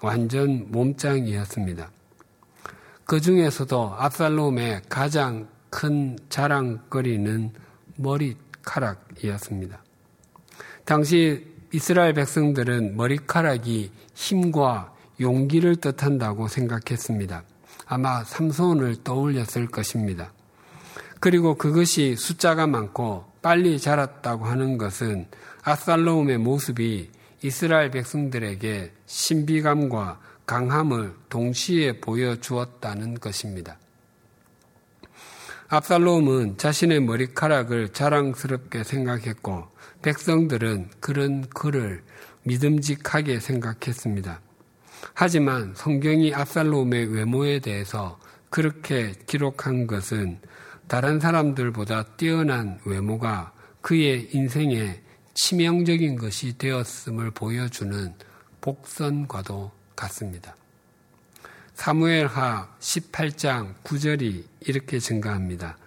완전 0.00 0.70
몸짱이었습니다. 0.70 1.90
그 3.04 3.20
중에서도 3.20 3.94
압살롬의 3.98 4.82
가장 4.88 5.48
큰 5.70 6.18
자랑거리는 6.28 7.52
머리카락이었습니다. 7.96 9.82
당시 10.84 11.46
이스라엘 11.72 12.14
백성들은 12.14 12.96
머리카락이 12.96 13.90
힘과 14.14 14.94
용기를 15.20 15.76
뜻한다고 15.76 16.48
생각했습니다. 16.48 17.42
아마 17.86 18.24
삼손을 18.24 19.02
떠올렸을 19.04 19.66
것입니다. 19.66 20.32
그리고 21.20 21.56
그것이 21.56 22.14
숫자가 22.16 22.66
많고 22.66 23.24
빨리 23.42 23.78
자랐다고 23.78 24.44
하는 24.44 24.78
것은 24.78 25.26
아살로움의 25.62 26.38
모습이 26.38 27.10
이스라엘 27.42 27.90
백성들에게 27.90 28.92
신비감과 29.06 30.20
강함을 30.46 31.14
동시에 31.28 32.00
보여주었다는 32.00 33.20
것입니다. 33.20 33.78
압살롬은 35.68 36.56
자신의 36.56 37.00
머리카락을 37.00 37.90
자랑스럽게 37.90 38.84
생각했고 38.84 39.68
백성들은 40.00 40.88
그런 41.00 41.46
그를 41.50 42.02
믿음직하게 42.44 43.40
생각했습니다. 43.40 44.40
하지만 45.12 45.74
성경이 45.76 46.34
압살롬의 46.34 47.14
외모에 47.14 47.58
대해서 47.58 48.18
그렇게 48.48 49.12
기록한 49.26 49.86
것은 49.86 50.40
다른 50.86 51.20
사람들보다 51.20 52.16
뛰어난 52.16 52.80
외모가 52.86 53.52
그의 53.82 54.30
인생에 54.32 55.02
치명적인 55.40 56.16
것이 56.16 56.58
되었음을 56.58 57.30
보여주는 57.30 58.12
복선과도 58.60 59.70
같습니다. 59.94 60.56
사무엘하 61.74 62.68
18장 62.80 63.74
9절이 63.84 64.42
이렇게 64.62 64.98
증가합니다. 64.98 65.78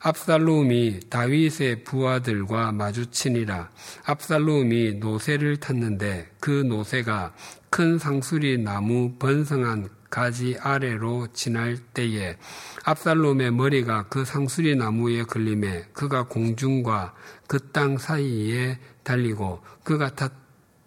압살롬이 0.00 1.10
다윗의 1.10 1.84
부하들과 1.84 2.72
마주치니라 2.72 3.70
압살롬이 4.04 4.94
노새를 4.94 5.58
탔는데 5.58 6.32
그 6.40 6.50
노새가 6.50 7.34
큰 7.70 7.98
상수리 7.98 8.58
나무 8.58 9.12
번성한 9.20 9.90
가지 10.10 10.56
아래로 10.60 11.28
지날 11.32 11.76
때에 11.76 12.36
압살롬의 12.84 13.52
머리가 13.52 14.06
그 14.08 14.24
상수리 14.24 14.74
나무에 14.76 15.22
걸림에 15.24 15.86
그가 15.92 16.24
공중과 16.24 17.14
그 17.46 17.58
땅 17.72 17.98
사이에 17.98 18.78
달리고 19.02 19.62
그가 19.84 20.14
탔 20.14 20.32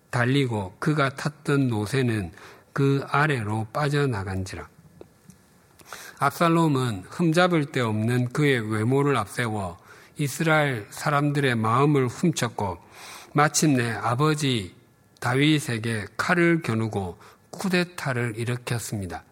달리고 0.10 0.76
그가 0.80 1.16
탔던 1.16 1.68
노새는 1.70 2.32
그 2.74 3.04
아래로 3.08 3.68
빠져나간지라. 3.74 4.68
압살롬은 6.20 7.06
흠잡을 7.10 7.66
데 7.72 7.80
없는 7.82 8.30
그의 8.30 8.72
외모를 8.72 9.18
앞세워 9.18 9.78
이스라엘 10.18 10.86
사람들의 10.92 11.56
마음을 11.56 12.08
훔쳤고 12.08 12.78
마침내 13.34 13.92
아버지 13.92 14.76
다윗에게 15.20 16.06
칼을 16.18 16.62
겨누고 16.62 17.18
쿠데타를 17.52 18.34
일으켰습니다. 18.38 19.24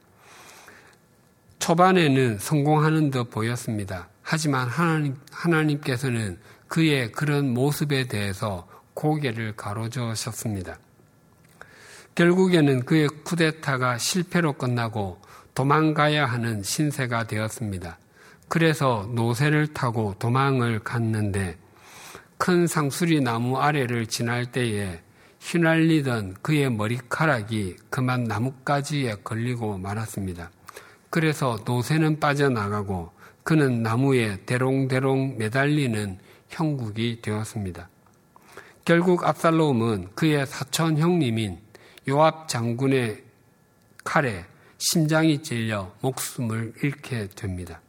초반에는 1.60 2.38
성공하는 2.40 3.12
듯 3.12 3.30
보였습니다. 3.30 4.08
하지만 4.22 4.68
하나님, 4.68 5.16
하나님께서는 5.32 6.40
그의 6.68 7.12
그런 7.12 7.54
모습에 7.54 8.08
대해서 8.08 8.68
고개를 8.94 9.56
가로저으셨습니다. 9.56 10.78
결국에는 12.16 12.86
그의 12.86 13.08
쿠데타가 13.08 13.98
실패로 13.98 14.54
끝나고 14.54 15.22
도망가야 15.56 16.26
하는 16.26 16.64
신세가 16.64 17.28
되었습니다. 17.28 17.98
그래서 18.48 19.10
노새를 19.14 19.74
타고 19.74 20.16
도망을 20.20 20.80
갔는데 20.80 21.58
큰 22.38 22.68
상수리 22.68 23.22
나무 23.22 23.58
아래를 23.58 24.08
지날 24.08 24.52
때에 24.52 25.02
휘날리던 25.42 26.38
그의 26.42 26.70
머리카락이 26.70 27.78
그만 27.90 28.26
나뭇가지에 28.26 29.16
걸리고 29.24 29.78
말았습니다. 29.78 30.52
그래서 31.10 31.58
노새는 31.66 32.20
빠져나가고 32.20 33.12
그는 33.44 33.82
나무에 33.82 34.42
대롱대롱 34.46 35.38
매달리는 35.38 36.20
형국이 36.50 37.22
되었습니다. 37.22 37.90
결국 38.86 39.24
압살롬은 39.24 40.10
그의 40.16 40.46
사촌 40.46 40.98
형님인 40.98 41.60
요압 42.08 42.48
장군의 42.48 43.24
칼에 44.04 44.46
심장이 44.78 45.44
찔려 45.44 45.94
목숨을 46.02 46.74
잃게 46.84 47.28
됩니다. 47.28 47.82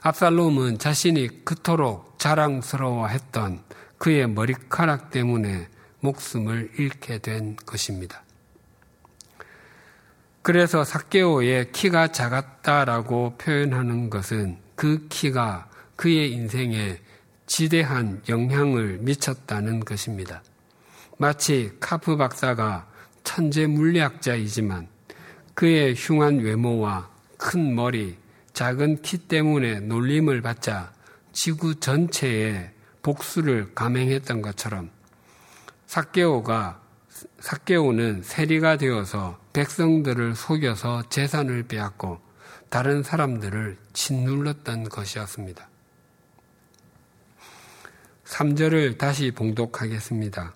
압살롬은 0.00 0.78
자신이 0.78 1.44
그토록 1.44 2.18
자랑스러워했던 2.18 3.62
그의 3.98 4.28
머리카락 4.28 5.10
때문에 5.10 5.68
목숨을 6.00 6.70
잃게 6.78 7.18
된 7.18 7.56
것입니다. 7.56 8.22
그래서 10.42 10.84
사케오의 10.84 11.72
키가 11.72 12.12
작았다라고 12.12 13.34
표현하는 13.36 14.08
것은 14.08 14.58
그 14.76 15.06
키가 15.08 15.68
그의 15.96 16.32
인생에 16.32 17.00
지대한 17.46 18.22
영향을 18.28 18.98
미쳤다는 19.00 19.80
것입니다. 19.80 20.42
마치 21.18 21.72
카프 21.80 22.16
박사가 22.16 22.88
천재 23.24 23.66
물리학자이지만 23.66 24.88
그의 25.54 25.94
흉한 25.96 26.38
외모와 26.38 27.10
큰 27.36 27.74
머리, 27.74 28.16
작은 28.52 29.02
키 29.02 29.18
때문에 29.18 29.80
놀림을 29.80 30.40
받자 30.40 30.92
지구 31.32 31.74
전체에 31.80 32.70
복수를 33.02 33.74
감행했던 33.74 34.42
것처럼 34.42 34.90
사케오가 35.86 36.80
사케오는 37.40 38.22
세리가 38.22 38.76
되어서 38.76 39.38
백성들을 39.52 40.34
속여서 40.34 41.08
재산을 41.08 41.64
빼앗고 41.64 42.20
다른 42.68 43.02
사람들을 43.02 43.78
짓눌렀던 43.92 44.88
것이었습니다. 44.88 45.68
3절을 48.24 48.98
다시 48.98 49.30
봉독하겠습니다. 49.30 50.54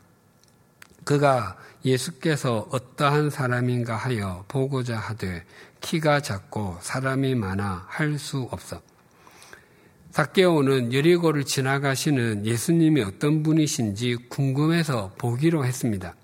그가 1.05 1.59
예수께서 1.85 2.69
어떠한 2.71 3.31
사람인가 3.31 3.97
하여 3.97 4.45
보고자 4.47 4.99
하되 4.99 5.45
키가 5.81 6.21
작고 6.21 6.79
사람이 6.81 7.35
많아 7.35 7.87
할 7.89 8.19
수 8.19 8.49
없어. 8.51 8.81
사케오는 10.13 10.93
여리고를 10.93 11.45
지나가시는 11.45 12.45
예수님이 12.45 13.01
어떤 13.01 13.43
분이신지 13.43 14.17
궁금해서 14.29 15.15
보기로 15.17 15.65
했습니다. 15.65 16.15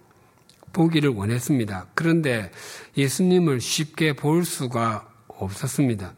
보기를 0.74 1.10
원했습니다. 1.10 1.86
그런데 1.94 2.50
예수님을 2.98 3.62
쉽게 3.62 4.12
볼 4.12 4.44
수가 4.44 5.08
없었습니다. 5.28 6.12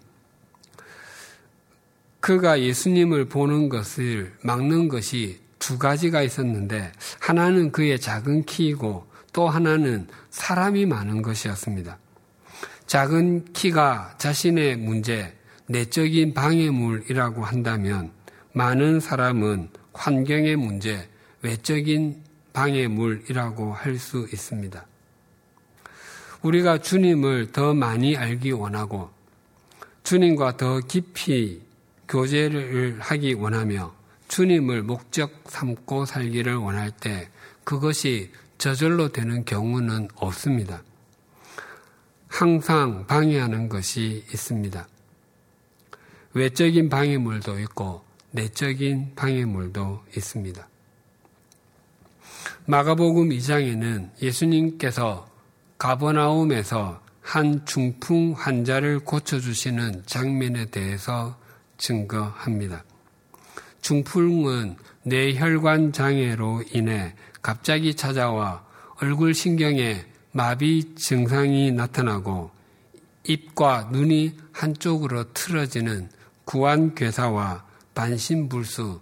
그가 2.18 2.60
예수님을 2.60 3.26
보는 3.26 3.68
것을 3.68 4.34
막는 4.42 4.88
것이 4.88 5.38
두 5.60 5.78
가지가 5.78 6.22
있었는데 6.22 6.90
하나는 7.20 7.70
그의 7.70 8.00
작은 8.00 8.46
키이고 8.46 9.06
또 9.32 9.48
하나는 9.48 10.08
사람이 10.30 10.86
많은 10.86 11.22
것이었습니다. 11.22 11.98
작은 12.86 13.52
키가 13.52 14.16
자신의 14.18 14.76
문제, 14.76 15.36
내적인 15.70 16.34
방해물이라고 16.34 17.44
한다면 17.44 18.10
많은 18.52 18.98
사람은 18.98 19.68
환경의 19.92 20.56
문제, 20.56 21.08
외적인 21.42 22.24
방해물이라고 22.52 23.72
할 23.72 23.96
수 23.96 24.26
있습니다. 24.32 24.84
우리가 26.42 26.78
주님을 26.78 27.52
더 27.52 27.72
많이 27.72 28.16
알기 28.16 28.50
원하고 28.50 29.10
주님과 30.02 30.56
더 30.56 30.80
깊이 30.80 31.62
교제를 32.08 32.98
하기 32.98 33.34
원하며 33.34 33.94
주님을 34.26 34.82
목적 34.82 35.44
삼고 35.46 36.04
살기를 36.04 36.56
원할 36.56 36.90
때 36.90 37.28
그것이 37.62 38.32
저절로 38.58 39.10
되는 39.12 39.44
경우는 39.44 40.08
없습니다. 40.16 40.82
항상 42.26 43.06
방해하는 43.06 43.68
것이 43.68 44.24
있습니다. 44.32 44.88
외적인 46.32 46.88
방해물도 46.88 47.58
있고 47.60 48.04
내적인 48.30 49.14
방해물도 49.16 50.04
있습니다. 50.16 50.68
마가복음 52.66 53.30
2장에는 53.30 54.10
예수님께서 54.22 55.28
가버나움에서 55.78 57.00
한 57.20 57.64
중풍 57.66 58.34
환자를 58.36 59.00
고쳐주시는 59.00 60.04
장면에 60.06 60.66
대해서 60.66 61.36
증거합니다. 61.78 62.84
중풍은 63.80 64.76
뇌혈관 65.02 65.92
장애로 65.92 66.64
인해 66.72 67.14
갑자기 67.42 67.94
찾아와 67.94 68.64
얼굴 69.00 69.34
신경에 69.34 70.04
마비 70.32 70.94
증상이 70.94 71.72
나타나고 71.72 72.50
입과 73.26 73.88
눈이 73.90 74.36
한쪽으로 74.52 75.32
틀어지는 75.32 76.10
구안괴사와 76.50 77.64
반신불수, 77.94 79.00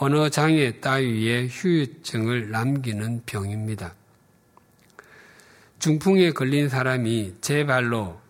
언어 0.00 0.28
장애 0.28 0.80
따위의 0.80 1.46
후유증을 1.46 2.50
남기는 2.50 3.22
병입니다. 3.24 3.94
중풍에 5.78 6.32
걸린 6.32 6.68
사람이 6.68 7.36
제 7.40 7.64
발로 7.64 8.20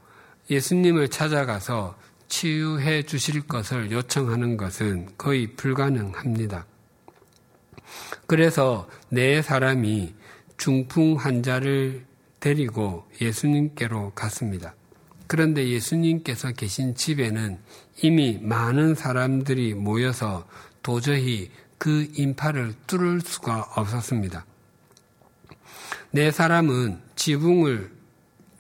예수님을 0.50 1.09
찾아가서 1.09 1.98
치유해 2.28 3.04
주실 3.04 3.46
것을 3.46 3.90
요청하는 3.90 4.59
것은 4.59 5.09
거의 5.16 5.46
불가능합니다. 5.57 6.66
그래서 8.26 8.87
네 9.09 9.40
사람이 9.40 10.14
중풍 10.59 11.14
환자를 11.14 12.04
데리고 12.38 13.09
예수님께로 13.18 14.12
갔습니다. 14.14 14.74
그런데 15.28 15.68
예수님께서 15.68 16.52
계신 16.52 16.94
집에는 16.94 17.58
이미 18.02 18.38
많은 18.40 18.94
사람들이 18.94 19.74
모여서 19.74 20.48
도저히 20.82 21.50
그 21.76 22.08
인파를 22.14 22.74
뚫을 22.86 23.20
수가 23.20 23.72
없었습니다. 23.76 24.44
네 26.10 26.30
사람은 26.30 27.00
지붕을 27.14 27.92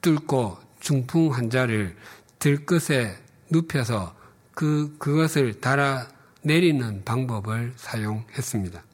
뚫고 0.02 0.58
중풍 0.80 1.32
환자를 1.32 1.96
들끝에 2.38 3.16
눕혀서 3.50 4.14
그, 4.52 4.94
그것을 4.98 5.60
달아 5.60 6.08
내리는 6.42 7.02
방법을 7.04 7.72
사용했습니다. 7.76 8.84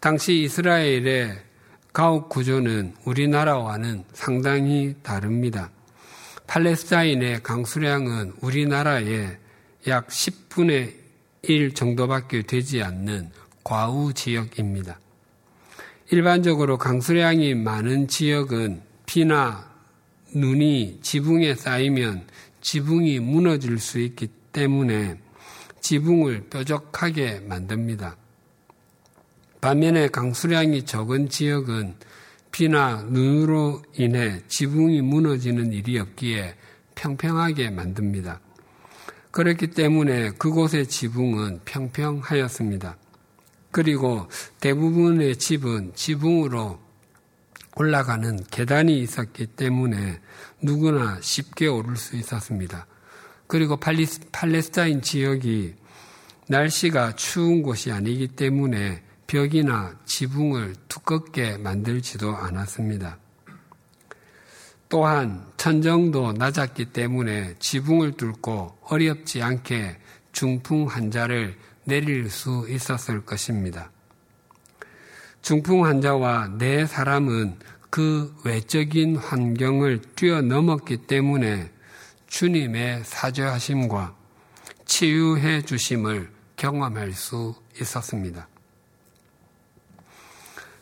당시 0.00 0.42
이스라엘의 0.42 1.42
가옥 1.92 2.30
구조는 2.30 2.94
우리나라와는 3.04 4.04
상당히 4.12 4.94
다릅니다. 5.02 5.70
팔레스타인의 6.50 7.44
강수량은 7.44 8.32
우리나라의 8.40 9.38
약 9.86 10.08
10분의 10.08 10.94
1 11.42 11.74
정도밖에 11.74 12.42
되지 12.42 12.82
않는 12.82 13.30
과우 13.62 14.12
지역입니다. 14.12 14.98
일반적으로 16.10 16.76
강수량이 16.76 17.54
많은 17.54 18.08
지역은 18.08 18.82
비나 19.06 19.70
눈이 20.34 20.98
지붕에 21.02 21.54
쌓이면 21.54 22.26
지붕이 22.60 23.20
무너질 23.20 23.78
수 23.78 24.00
있기 24.00 24.26
때문에 24.52 25.20
지붕을 25.80 26.48
뾰족하게 26.50 27.44
만듭니다. 27.46 28.16
반면에 29.60 30.08
강수량이 30.08 30.84
적은 30.84 31.28
지역은 31.28 31.94
비나 32.50 33.02
눈으로 33.08 33.82
인해 33.94 34.42
지붕이 34.48 35.02
무너지는 35.02 35.72
일이 35.72 35.98
없기에 35.98 36.56
평평하게 36.94 37.70
만듭니다. 37.70 38.40
그렇기 39.30 39.68
때문에 39.68 40.30
그곳의 40.32 40.86
지붕은 40.88 41.60
평평하였습니다. 41.64 42.96
그리고 43.70 44.28
대부분의 44.60 45.36
집은 45.36 45.92
지붕으로 45.94 46.80
올라가는 47.76 48.42
계단이 48.50 49.00
있었기 49.00 49.46
때문에 49.46 50.20
누구나 50.60 51.18
쉽게 51.20 51.68
오를 51.68 51.96
수 51.96 52.16
있었습니다. 52.16 52.86
그리고 53.46 53.76
팔레스타인 54.32 55.02
지역이 55.02 55.74
날씨가 56.48 57.14
추운 57.14 57.62
곳이 57.62 57.92
아니기 57.92 58.28
때문에 58.28 59.02
벽이나 59.30 59.94
지붕을 60.06 60.74
두껍게 60.88 61.56
만들지도 61.58 62.34
않았습니다. 62.34 63.16
또한 64.88 65.46
천정도 65.56 66.32
낮았기 66.32 66.86
때문에 66.86 67.54
지붕을 67.60 68.16
뚫고 68.16 68.78
어렵지 68.82 69.40
않게 69.40 69.98
중풍 70.32 70.88
환자를 70.88 71.56
내릴 71.84 72.28
수 72.28 72.66
있었을 72.68 73.24
것입니다. 73.24 73.92
중풍 75.42 75.84
환자와 75.86 76.56
네 76.58 76.84
사람은 76.84 77.60
그 77.88 78.36
외적인 78.44 79.14
환경을 79.14 80.02
뛰어넘었기 80.16 81.06
때문에 81.06 81.70
주님의 82.26 83.04
사죄하심과 83.04 84.16
치유해 84.86 85.62
주심을 85.62 86.32
경험할 86.56 87.12
수 87.12 87.54
있었습니다. 87.80 88.49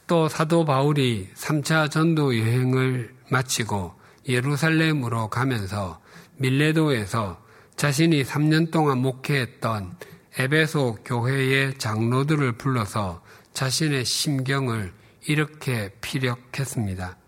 또 0.08 0.26
사도 0.26 0.64
바울이 0.64 1.28
3차 1.34 1.90
전도 1.90 2.38
여행을 2.38 3.14
마치고 3.30 3.92
예루살렘으로 4.26 5.28
가면서 5.28 6.00
밀레도에서 6.38 7.38
자신이 7.76 8.24
3년 8.24 8.70
동안 8.70 8.98
목회했던 8.98 9.96
에베소 10.38 11.00
교회의 11.04 11.76
장로들을 11.76 12.52
불러서 12.52 13.22
자신의 13.52 14.06
심경을 14.06 14.94
이렇게 15.26 15.90
피력했습니다. 16.00 17.18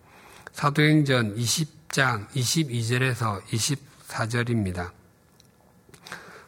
사도행전 0.52 1.36
20장 1.36 2.28
22절에서 2.28 3.42
24절입니다. 3.42 4.90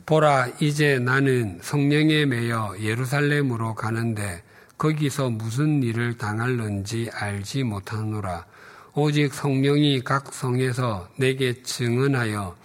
보라, 0.06 0.48
이제 0.60 0.98
나는 0.98 1.58
성령에 1.62 2.24
매여 2.24 2.76
예루살렘으로 2.80 3.74
가는데 3.74 4.42
거기서 4.82 5.30
무슨 5.30 5.80
일을 5.84 6.18
당할는지 6.18 7.08
알지 7.14 7.62
못하노라. 7.62 8.44
오직 8.94 9.32
성령이 9.32 10.00
각 10.00 10.34
성에서 10.34 11.08
내게 11.16 11.62
증언하여 11.62 12.56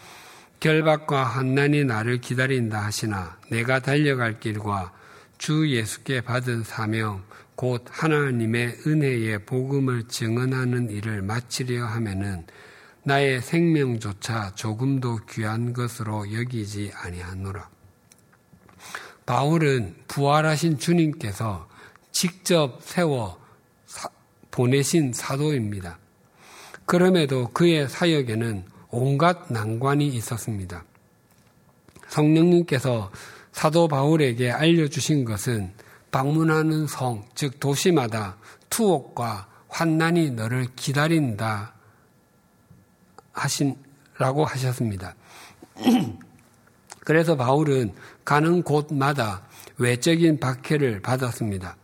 결박과 0.60 1.24
환난이 1.24 1.84
나를 1.84 2.20
기다린다 2.20 2.84
하시나 2.84 3.38
내가 3.52 3.80
달려갈 3.80 4.40
길과 4.40 4.94
주 5.38 5.70
예수께 5.70 6.22
받은 6.22 6.64
사명 6.64 7.24
곧 7.56 7.86
하나님의 7.88 8.78
은혜의 8.88 9.46
복음을 9.46 10.08
증언하는 10.08 10.90
일을 10.90 11.22
마치려 11.22 11.86
하면은 11.86 12.48
나의 13.04 13.42
생명조차 13.42 14.56
조금도 14.56 15.20
귀한 15.30 15.72
것으로 15.72 16.34
여기지 16.34 16.92
아니하노라. 16.96 17.70
바울은 19.28 19.94
부활하신 20.08 20.80
주님께서 20.80 21.77
직접 22.12 22.80
세워 22.82 23.40
사, 23.86 24.10
보내신 24.52 25.14
사도입니다. 25.14 26.00
그럼에도 26.86 27.50
그의 27.50 27.90
사역에는 27.90 28.66
온갖 28.90 29.52
난관이 29.52 30.08
있었습니다. 30.08 30.84
성령님께서 32.08 33.12
사도 33.52 33.88
바울에게 33.88 34.52
알려주신 34.52 35.26
것은 35.26 35.74
방문하는 36.12 36.88
성, 36.88 37.26
즉 37.36 37.60
도시마다 37.60 38.38
투옥과 38.70 39.48
환난이 39.68 40.32
너를 40.32 40.68
기다린다 40.76 41.74
하신라고 43.34 44.46
하셨습니다. 44.46 45.16
그래서 47.04 47.36
바울은 47.36 47.94
가는 48.26 48.64
곳마다 48.64 49.44
외적인 49.78 50.40
박해를 50.40 51.02
받았습니다. 51.02 51.78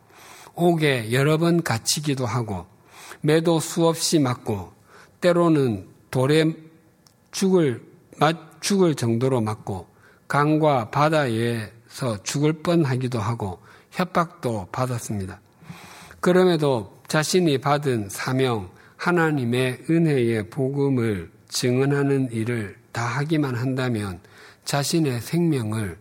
옥에 0.56 1.12
여러 1.12 1.38
번 1.38 1.64
갇히기도 1.64 2.26
하고 2.26 2.66
매도 3.22 3.60
수없이 3.60 4.20
맞고 4.20 4.72
때로는 5.22 5.88
돌에 6.12 6.54
죽을 7.32 7.82
죽을 8.60 8.96
정도로 8.96 9.42
맞고 9.42 9.88
강과 10.28 10.90
바다에서 10.92 12.24
죽을 12.24 12.54
뻔하기도 12.54 13.20
하고 13.20 13.60
협박도 13.92 14.68
받았습니다. 14.72 15.40
그럼에도 16.20 16.98
자신이 17.08 17.60
받은 17.60 18.10
사명 18.10 18.70
하나님의 18.98 19.84
은혜의 19.90 20.50
복음을 20.50 21.30
증언하는 21.50 22.32
일을 22.32 22.78
다 22.92 23.06
하기만 23.06 23.56
한다면 23.56 24.20
자신의 24.66 25.22
생명을 25.22 25.98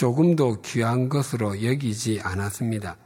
조금도 0.00 0.62
귀한 0.62 1.10
것으로 1.10 1.62
여기지 1.62 2.20
않았습니다. 2.22 2.96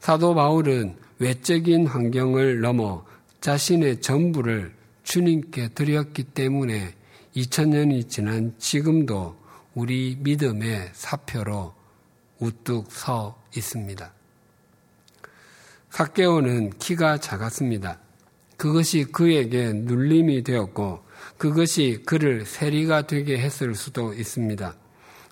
사도 0.00 0.34
바울은 0.34 0.96
외적인 1.18 1.86
환경을 1.86 2.62
넘어 2.62 3.04
자신의 3.42 4.00
전부를 4.00 4.72
주님께 5.02 5.74
드렸기 5.74 6.22
때문에 6.22 6.94
2000년이 7.36 8.08
지난 8.08 8.54
지금도 8.56 9.36
우리 9.74 10.16
믿음의 10.18 10.88
사표로 10.94 11.74
우뚝 12.38 12.90
서 12.90 13.38
있습니다. 13.54 14.10
사개오는 15.90 16.78
키가 16.78 17.18
작았습니다. 17.18 17.98
그것이 18.56 19.04
그에게 19.04 19.74
눌림이 19.74 20.44
되었고 20.44 21.04
그것이 21.36 22.04
그를 22.06 22.46
세리가 22.46 23.06
되게 23.06 23.36
했을 23.36 23.74
수도 23.74 24.14
있습니다. 24.14 24.85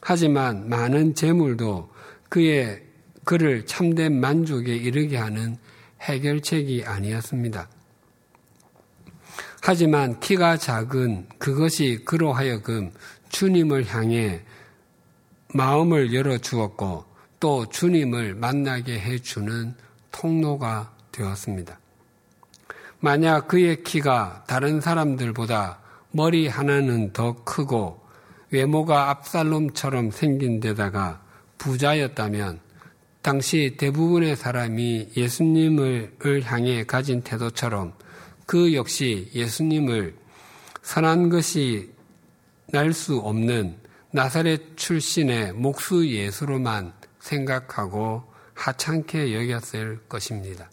하지만 0.06 0.68
많은 0.68 1.14
재물도 1.14 1.90
그의 2.28 2.82
그를 3.24 3.64
참된 3.64 4.20
만족에 4.20 4.76
이르게 4.76 5.16
하는 5.16 5.56
해결책이 6.02 6.84
아니었습니다. 6.84 7.70
하지만 9.62 10.20
키가 10.20 10.58
작은 10.58 11.26
그것이 11.38 12.02
그로 12.04 12.34
하여금 12.34 12.92
주님을 13.30 13.86
향해 13.86 14.42
마음을 15.54 16.12
열어 16.12 16.36
주었고 16.36 17.06
또 17.40 17.66
주님을 17.70 18.34
만나게 18.34 19.00
해 19.00 19.18
주는 19.18 19.74
통로가 20.12 20.92
되었습니다. 21.12 21.78
만약 23.00 23.48
그의 23.48 23.82
키가 23.82 24.44
다른 24.46 24.82
사람들보다 24.82 25.78
머리 26.10 26.46
하나는 26.46 27.14
더 27.14 27.42
크고 27.44 28.03
외모가 28.54 29.10
압살롬처럼 29.10 30.12
생긴 30.12 30.60
데다가 30.60 31.20
부자였다면 31.58 32.60
당시 33.20 33.74
대부분의 33.76 34.36
사람이 34.36 35.10
예수님을 35.16 36.12
향해 36.44 36.84
가진 36.84 37.22
태도처럼 37.22 37.94
그 38.46 38.72
역시 38.74 39.28
예수님을 39.34 40.14
선한 40.82 41.30
것이 41.30 41.92
날 42.68 42.92
수 42.92 43.16
없는 43.18 43.76
나사렛 44.12 44.76
출신의 44.76 45.54
목수 45.54 46.06
예수로만 46.06 46.92
생각하고 47.18 48.22
하찮게 48.54 49.34
여겼을 49.34 49.98
것입니다. 50.08 50.70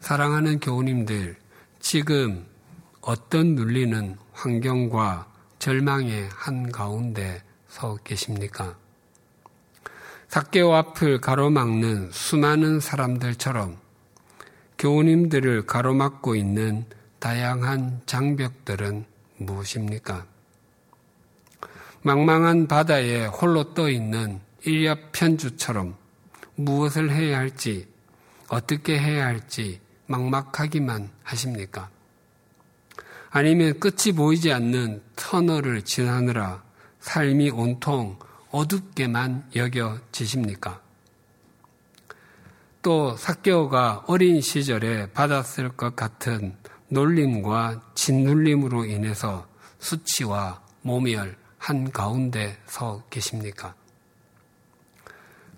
사랑하는 0.00 0.58
교우님들, 0.58 1.36
지금 1.80 2.46
어떤 3.02 3.54
눌리는 3.54 4.16
환경과 4.32 5.26
절망의 5.58 6.28
한가운데 6.32 7.42
서 7.68 7.96
계십니까? 8.02 8.76
삭개오 10.28 10.74
앞을 10.74 11.20
가로막는 11.20 12.10
수많은 12.10 12.80
사람들처럼 12.80 13.76
교우님들을 14.78 15.66
가로막고 15.66 16.34
있는 16.34 16.84
다양한 17.18 18.00
장벽들은 18.06 19.04
무엇입니까? 19.36 20.26
망망한 22.02 22.66
바다에 22.66 23.26
홀로 23.26 23.74
떠 23.74 23.88
있는 23.88 24.40
일엽 24.64 25.12
편주처럼 25.12 25.94
무엇을 26.56 27.12
해야 27.12 27.38
할지, 27.38 27.86
어떻게 28.48 28.98
해야 28.98 29.26
할지 29.26 29.80
막막하기만 30.06 31.10
하십니까? 31.22 31.91
아니면 33.34 33.80
끝이 33.80 34.14
보이지 34.14 34.52
않는 34.52 35.02
터널을 35.16 35.82
지나느라 35.82 36.62
삶이 37.00 37.48
온통 37.48 38.18
어둡게만 38.50 39.50
여겨지십니까? 39.56 40.82
또 42.82 43.16
사개오가 43.16 44.04
어린 44.06 44.42
시절에 44.42 45.10
받았을 45.12 45.70
것 45.70 45.96
같은 45.96 46.54
놀림과 46.88 47.80
짓눌림으로 47.94 48.84
인해서 48.84 49.48
수치와 49.78 50.62
모멸 50.82 51.34
한 51.56 51.90
가운데 51.90 52.60
서 52.66 53.02
계십니까? 53.08 53.74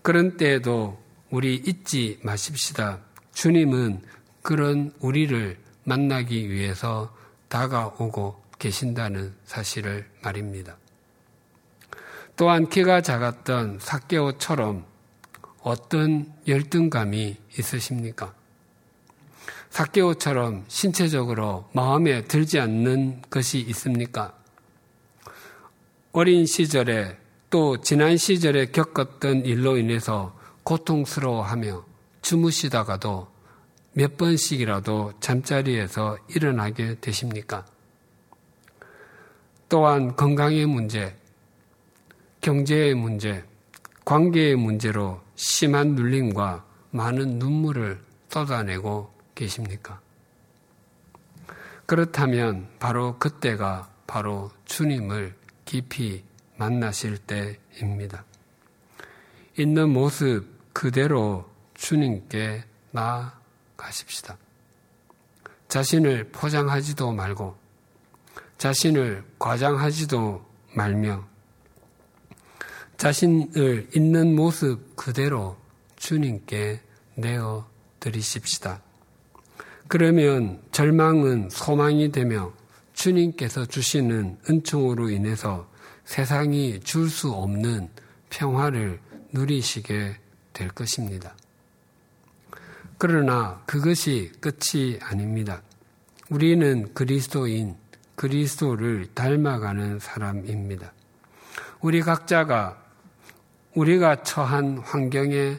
그런 0.02 0.36
때에도 0.36 1.02
우리 1.30 1.56
잊지 1.56 2.20
마십시다. 2.22 3.00
주님은 3.32 4.02
그런 4.42 4.92
우리를 5.00 5.58
만나기 5.82 6.48
위해서 6.50 7.13
다가오고 7.54 8.42
계신다는 8.58 9.32
사실을 9.44 10.10
말입니다. 10.24 10.76
또한 12.34 12.68
키가 12.68 13.00
작았던 13.00 13.78
사개오처럼 13.80 14.84
어떤 15.62 16.32
열등감이 16.48 17.36
있으십니까? 17.56 18.34
사개오처럼 19.70 20.64
신체적으로 20.66 21.68
마음에 21.72 22.24
들지 22.24 22.58
않는 22.58 23.22
것이 23.30 23.60
있습니까? 23.60 24.36
어린 26.10 26.46
시절에 26.46 27.16
또 27.50 27.80
지난 27.80 28.16
시절에 28.16 28.72
겪었던 28.72 29.44
일로 29.44 29.76
인해서 29.76 30.36
고통스러워하며 30.64 31.84
주무시다가도 32.20 33.33
몇 33.96 34.16
번씩이라도 34.16 35.14
잠자리에서 35.20 36.18
일어나게 36.28 36.96
되십니까? 37.00 37.64
또한 39.68 40.16
건강의 40.16 40.66
문제, 40.66 41.16
경제의 42.40 42.94
문제, 42.94 43.44
관계의 44.04 44.56
문제로 44.56 45.20
심한 45.36 45.94
눌림과 45.94 46.64
많은 46.90 47.38
눈물을 47.38 48.00
쏟아내고 48.28 49.12
계십니까? 49.34 50.00
그렇다면 51.86 52.68
바로 52.80 53.16
그때가 53.18 53.90
바로 54.08 54.50
주님을 54.64 55.36
깊이 55.64 56.24
만나실 56.56 57.18
때입니다. 57.18 58.24
있는 59.56 59.90
모습 59.90 60.46
그대로 60.72 61.48
주님께 61.74 62.64
나 62.90 63.43
가십시다. 63.76 64.36
자신을 65.68 66.30
포장하지도 66.30 67.12
말고 67.12 67.56
자신을 68.58 69.24
과장하지도 69.38 70.44
말며 70.74 71.26
자신을 72.96 73.90
있는 73.94 74.34
모습 74.36 74.94
그대로 74.96 75.56
주님께 75.96 76.80
내어 77.16 77.68
드리십시다. 78.00 78.80
그러면 79.88 80.62
절망은 80.72 81.50
소망이 81.50 82.12
되며 82.12 82.52
주님께서 82.94 83.66
주시는 83.66 84.38
은총으로 84.48 85.10
인해서 85.10 85.68
세상이 86.04 86.80
줄 86.80 87.08
수 87.08 87.32
없는 87.32 87.88
평화를 88.30 89.00
누리시게 89.32 90.16
될 90.52 90.68
것입니다. 90.68 91.34
그러나 93.06 93.60
그것이 93.66 94.32
끝이 94.40 94.98
아닙니다. 95.02 95.60
우리는 96.30 96.94
그리스도인, 96.94 97.76
그리스도를 98.14 99.08
닮아가는 99.12 99.98
사람입니다. 99.98 100.90
우리 101.82 102.00
각자가 102.00 102.82
우리가 103.74 104.22
처한 104.22 104.78
환경에 104.78 105.58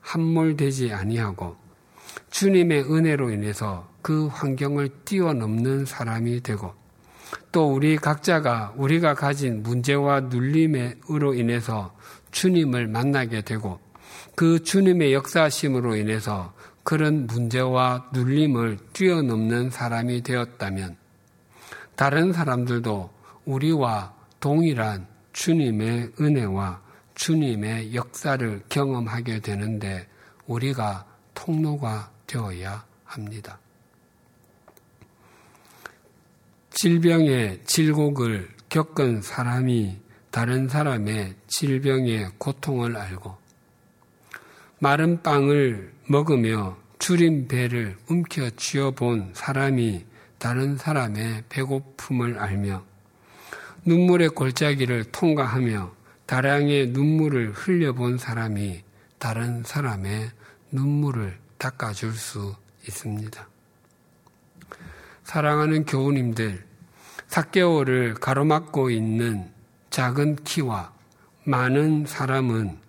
함몰되지 0.00 0.94
아니하고 0.94 1.58
주님의 2.30 2.90
은혜로 2.90 3.28
인해서 3.28 3.86
그 4.00 4.28
환경을 4.28 4.88
뛰어넘는 5.04 5.84
사람이 5.84 6.42
되고 6.42 6.72
또 7.52 7.74
우리 7.74 7.98
각자가 7.98 8.72
우리가 8.74 9.12
가진 9.12 9.62
문제와 9.62 10.20
눌림으로 10.20 11.34
인해서 11.34 11.94
주님을 12.30 12.86
만나게 12.86 13.42
되고 13.42 13.80
그 14.34 14.62
주님의 14.62 15.12
역사심으로 15.12 15.96
인해서 15.96 16.55
그런 16.86 17.26
문제와 17.26 18.10
눌림을 18.12 18.78
뛰어넘는 18.92 19.70
사람이 19.70 20.22
되었다면 20.22 20.96
다른 21.96 22.32
사람들도 22.32 23.10
우리와 23.44 24.14
동일한 24.38 25.08
주님의 25.32 26.12
은혜와 26.20 26.80
주님의 27.16 27.92
역사를 27.92 28.62
경험하게 28.68 29.40
되는데 29.40 30.06
우리가 30.46 31.04
통로가 31.34 32.12
되어야 32.28 32.84
합니다. 33.04 33.58
질병의 36.70 37.62
질곡을 37.64 38.48
겪은 38.68 39.22
사람이 39.22 39.98
다른 40.30 40.68
사람의 40.68 41.34
질병의 41.48 42.30
고통을 42.38 42.96
알고 42.96 43.45
마른 44.78 45.22
빵을 45.22 45.90
먹으며 46.06 46.76
줄인 46.98 47.48
배를 47.48 47.96
움켜 48.10 48.50
쥐어본 48.50 49.30
사람이 49.32 50.04
다른 50.38 50.76
사람의 50.76 51.44
배고픔을 51.48 52.38
알며 52.38 52.84
눈물의 53.86 54.28
골짜기를 54.30 55.04
통과하며 55.12 55.94
다량의 56.26 56.88
눈물을 56.88 57.52
흘려본 57.52 58.18
사람이 58.18 58.82
다른 59.18 59.62
사람의 59.64 60.30
눈물을 60.72 61.38
닦아줄 61.56 62.12
수 62.12 62.54
있습니다. 62.86 63.48
사랑하는 65.24 65.86
교우님들, 65.86 66.64
사개월을 67.28 68.14
가로막고 68.14 68.90
있는 68.90 69.50
작은 69.88 70.36
키와 70.44 70.92
많은 71.44 72.04
사람은 72.06 72.85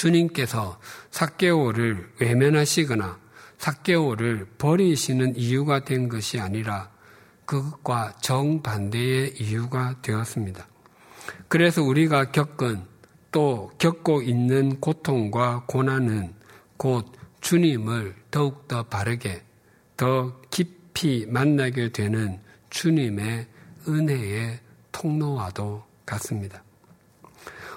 주님께서 0.00 0.80
사개월을 1.10 2.12
외면하시거나 2.20 3.18
사개월을 3.58 4.46
버리시는 4.56 5.36
이유가 5.36 5.84
된 5.84 6.08
것이 6.08 6.40
아니라 6.40 6.90
그것과 7.44 8.14
정반대의 8.22 9.34
이유가 9.38 9.96
되었습니다. 10.00 10.66
그래서 11.48 11.82
우리가 11.82 12.30
겪은 12.32 12.82
또 13.30 13.70
겪고 13.76 14.22
있는 14.22 14.80
고통과 14.80 15.64
고난은 15.66 16.32
곧 16.78 17.12
주님을 17.42 18.14
더욱더 18.30 18.84
바르게 18.84 19.42
더 19.98 20.40
깊이 20.50 21.26
만나게 21.28 21.92
되는 21.92 22.40
주님의 22.70 23.46
은혜의 23.86 24.60
통로와도 24.92 25.84
같습니다. 26.06 26.64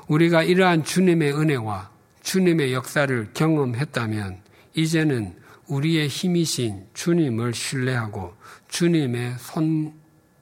우리가 0.07 0.43
이러한 0.43 0.85
주님의 0.85 1.33
은혜와 1.33 1.92
주님의 2.33 2.73
역사를 2.73 3.29
경험했다면 3.35 4.41
이제는 4.73 5.39
우리의 5.67 6.07
힘이신 6.07 6.87
주님을 6.95 7.53
신뢰하고 7.53 8.35
주님의 8.69 9.35
손, 9.37 9.93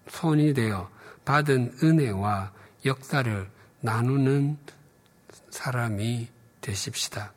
손이 0.07 0.53
되어 0.53 0.89
받은 1.25 1.79
은혜와 1.83 2.53
역사를 2.85 3.49
나누는 3.81 4.57
사람이 5.49 6.29
되십시다. 6.61 7.33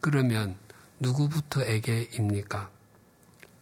그러면 0.00 0.56
누구부터에게입니까? 1.00 2.70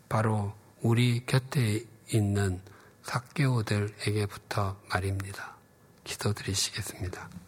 바로 0.09 0.55
우리 0.81 1.27
곁에 1.27 1.85
있는 2.13 2.61
사개오들에게부터 3.03 4.81
말입니다. 4.91 5.57
기도드리시겠습니다. 6.05 7.44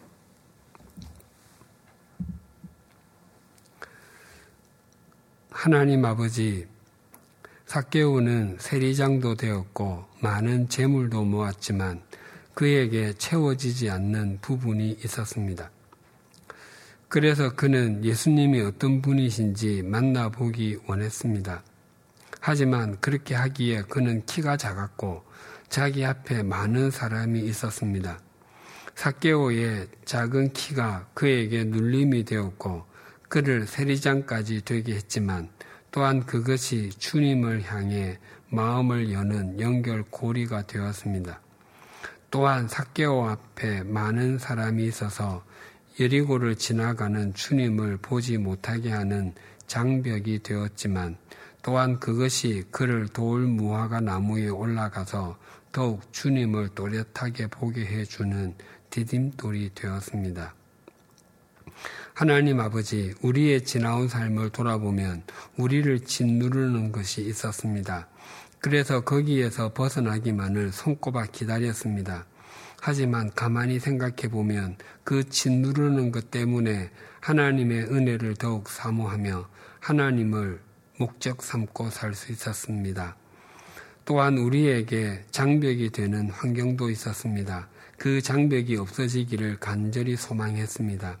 하나님 5.59 6.05
아버지, 6.05 6.67
사개오는 7.65 8.57
세리장도 8.59 9.37
되었고 9.37 10.05
많은 10.19 10.69
재물도 10.69 11.23
모았지만 11.23 12.03
그에게 12.53 13.13
채워지지 13.13 13.89
않는 13.89 14.37
부분이 14.39 14.99
있었습니다. 15.03 15.71
그래서 17.07 17.55
그는 17.55 18.05
예수님이 18.05 18.61
어떤 18.61 19.01
분이신지 19.01 19.81
만나보기 19.81 20.77
원했습니다. 20.85 21.63
하지만 22.39 22.99
그렇게 23.01 23.33
하기에 23.33 23.81
그는 23.89 24.23
키가 24.27 24.57
작았고 24.57 25.23
자기 25.69 26.05
앞에 26.05 26.43
많은 26.43 26.91
사람이 26.91 27.39
있었습니다. 27.39 28.19
사케오의 28.93 29.87
작은 30.05 30.53
키가 30.53 31.07
그에게 31.15 31.63
눌림이 31.63 32.25
되었고 32.25 32.85
그를 33.27 33.67
세리장까지 33.67 34.63
되게 34.63 34.95
했지만 34.95 35.49
또한 35.91 36.25
그것이 36.25 36.89
주님을 36.89 37.63
향해 37.63 38.19
마음을 38.49 39.11
여는 39.11 39.59
연결고리가 39.59 40.67
되었습니다. 40.67 41.41
또한 42.29 42.67
사케오 42.67 43.25
앞에 43.27 43.83
많은 43.83 44.37
사람이 44.37 44.85
있어서 44.85 45.43
여리고를 45.99 46.55
지나가는 46.55 47.33
주님을 47.33 47.97
보지 47.97 48.37
못하게 48.37 48.91
하는 48.91 49.33
장벽이 49.65 50.43
되었지만 50.43 51.17
또한 51.63 51.99
그것이 51.99 52.63
그를 52.71 53.07
돌 53.07 53.41
무화과 53.41 54.01
나무에 54.01 54.47
올라가서 54.47 55.37
더욱 55.71 56.13
주님을 56.13 56.69
또렷하게 56.69 57.47
보게 57.47 57.85
해주는 57.85 58.55
디딤돌이 58.89 59.71
되었습니다. 59.75 60.56
하나님 62.17 62.59
아버지, 62.59 63.13
우리의 63.21 63.63
지나온 63.63 64.07
삶을 64.07 64.49
돌아보면 64.49 65.21
우리를 65.55 65.99
짓누르는 65.99 66.91
것이 66.91 67.21
있었습니다. 67.21 68.07
그래서 68.57 69.01
거기에서 69.01 69.71
벗어나기만을 69.71 70.71
손꼽아 70.71 71.27
기다렸습니다. 71.27 72.25
하지만 72.81 73.29
가만히 73.35 73.79
생각해 73.79 74.31
보면 74.31 74.77
그 75.03 75.29
짓누르는 75.29 76.11
것 76.11 76.31
때문에 76.31 76.89
하나님의 77.19 77.83
은혜를 77.83 78.37
더욱 78.37 78.67
사모하며 78.67 79.47
하나님을 79.79 80.59
목적 80.97 81.43
삼고 81.43 81.91
살 81.91 82.15
수 82.15 82.31
있었습니다. 82.31 83.15
또한 84.05 84.39
우리에게 84.39 85.23
장벽이 85.29 85.91
되는 85.91 86.31
환경도 86.31 86.89
있었습니다. 86.89 87.67
그 87.95 88.21
장벽이 88.23 88.75
없어지기를 88.77 89.59
간절히 89.59 90.15
소망했습니다. 90.15 91.19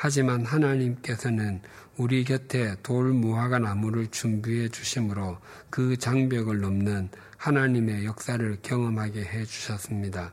하지만 0.00 0.44
하나님께서는 0.44 1.60
우리 1.96 2.22
곁에 2.22 2.76
돌 2.84 3.12
무화과 3.12 3.58
나무를 3.58 4.06
준비해 4.06 4.68
주심으로 4.68 5.38
그 5.70 5.96
장벽을 5.96 6.60
넘는 6.60 7.08
하나님의 7.36 8.04
역사를 8.04 8.58
경험하게 8.62 9.24
해 9.24 9.44
주셨습니다. 9.44 10.32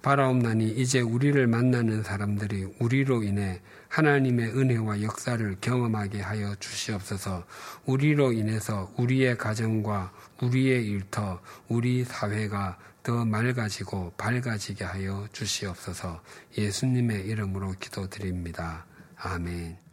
바라옵나니 0.00 0.70
이제 0.70 1.00
우리를 1.00 1.46
만나는 1.46 2.02
사람들이 2.04 2.66
우리로 2.80 3.22
인해 3.22 3.60
하나님의 3.88 4.56
은혜와 4.56 5.02
역사를 5.02 5.56
경험하게 5.60 6.22
하여 6.22 6.54
주시옵소서 6.54 7.44
우리로 7.84 8.32
인해서 8.32 8.90
우리의 8.96 9.36
가정과 9.36 10.12
우리의 10.42 10.86
일터, 10.86 11.42
우리 11.68 12.02
사회가 12.04 12.78
더 13.06 13.24
맑아지고 13.24 14.14
밝아지게 14.16 14.82
하여 14.82 15.28
주시옵소서 15.32 16.20
예수님의 16.58 17.24
이름으로 17.28 17.70
기도드립니다. 17.78 18.84
아멘. 19.14 19.85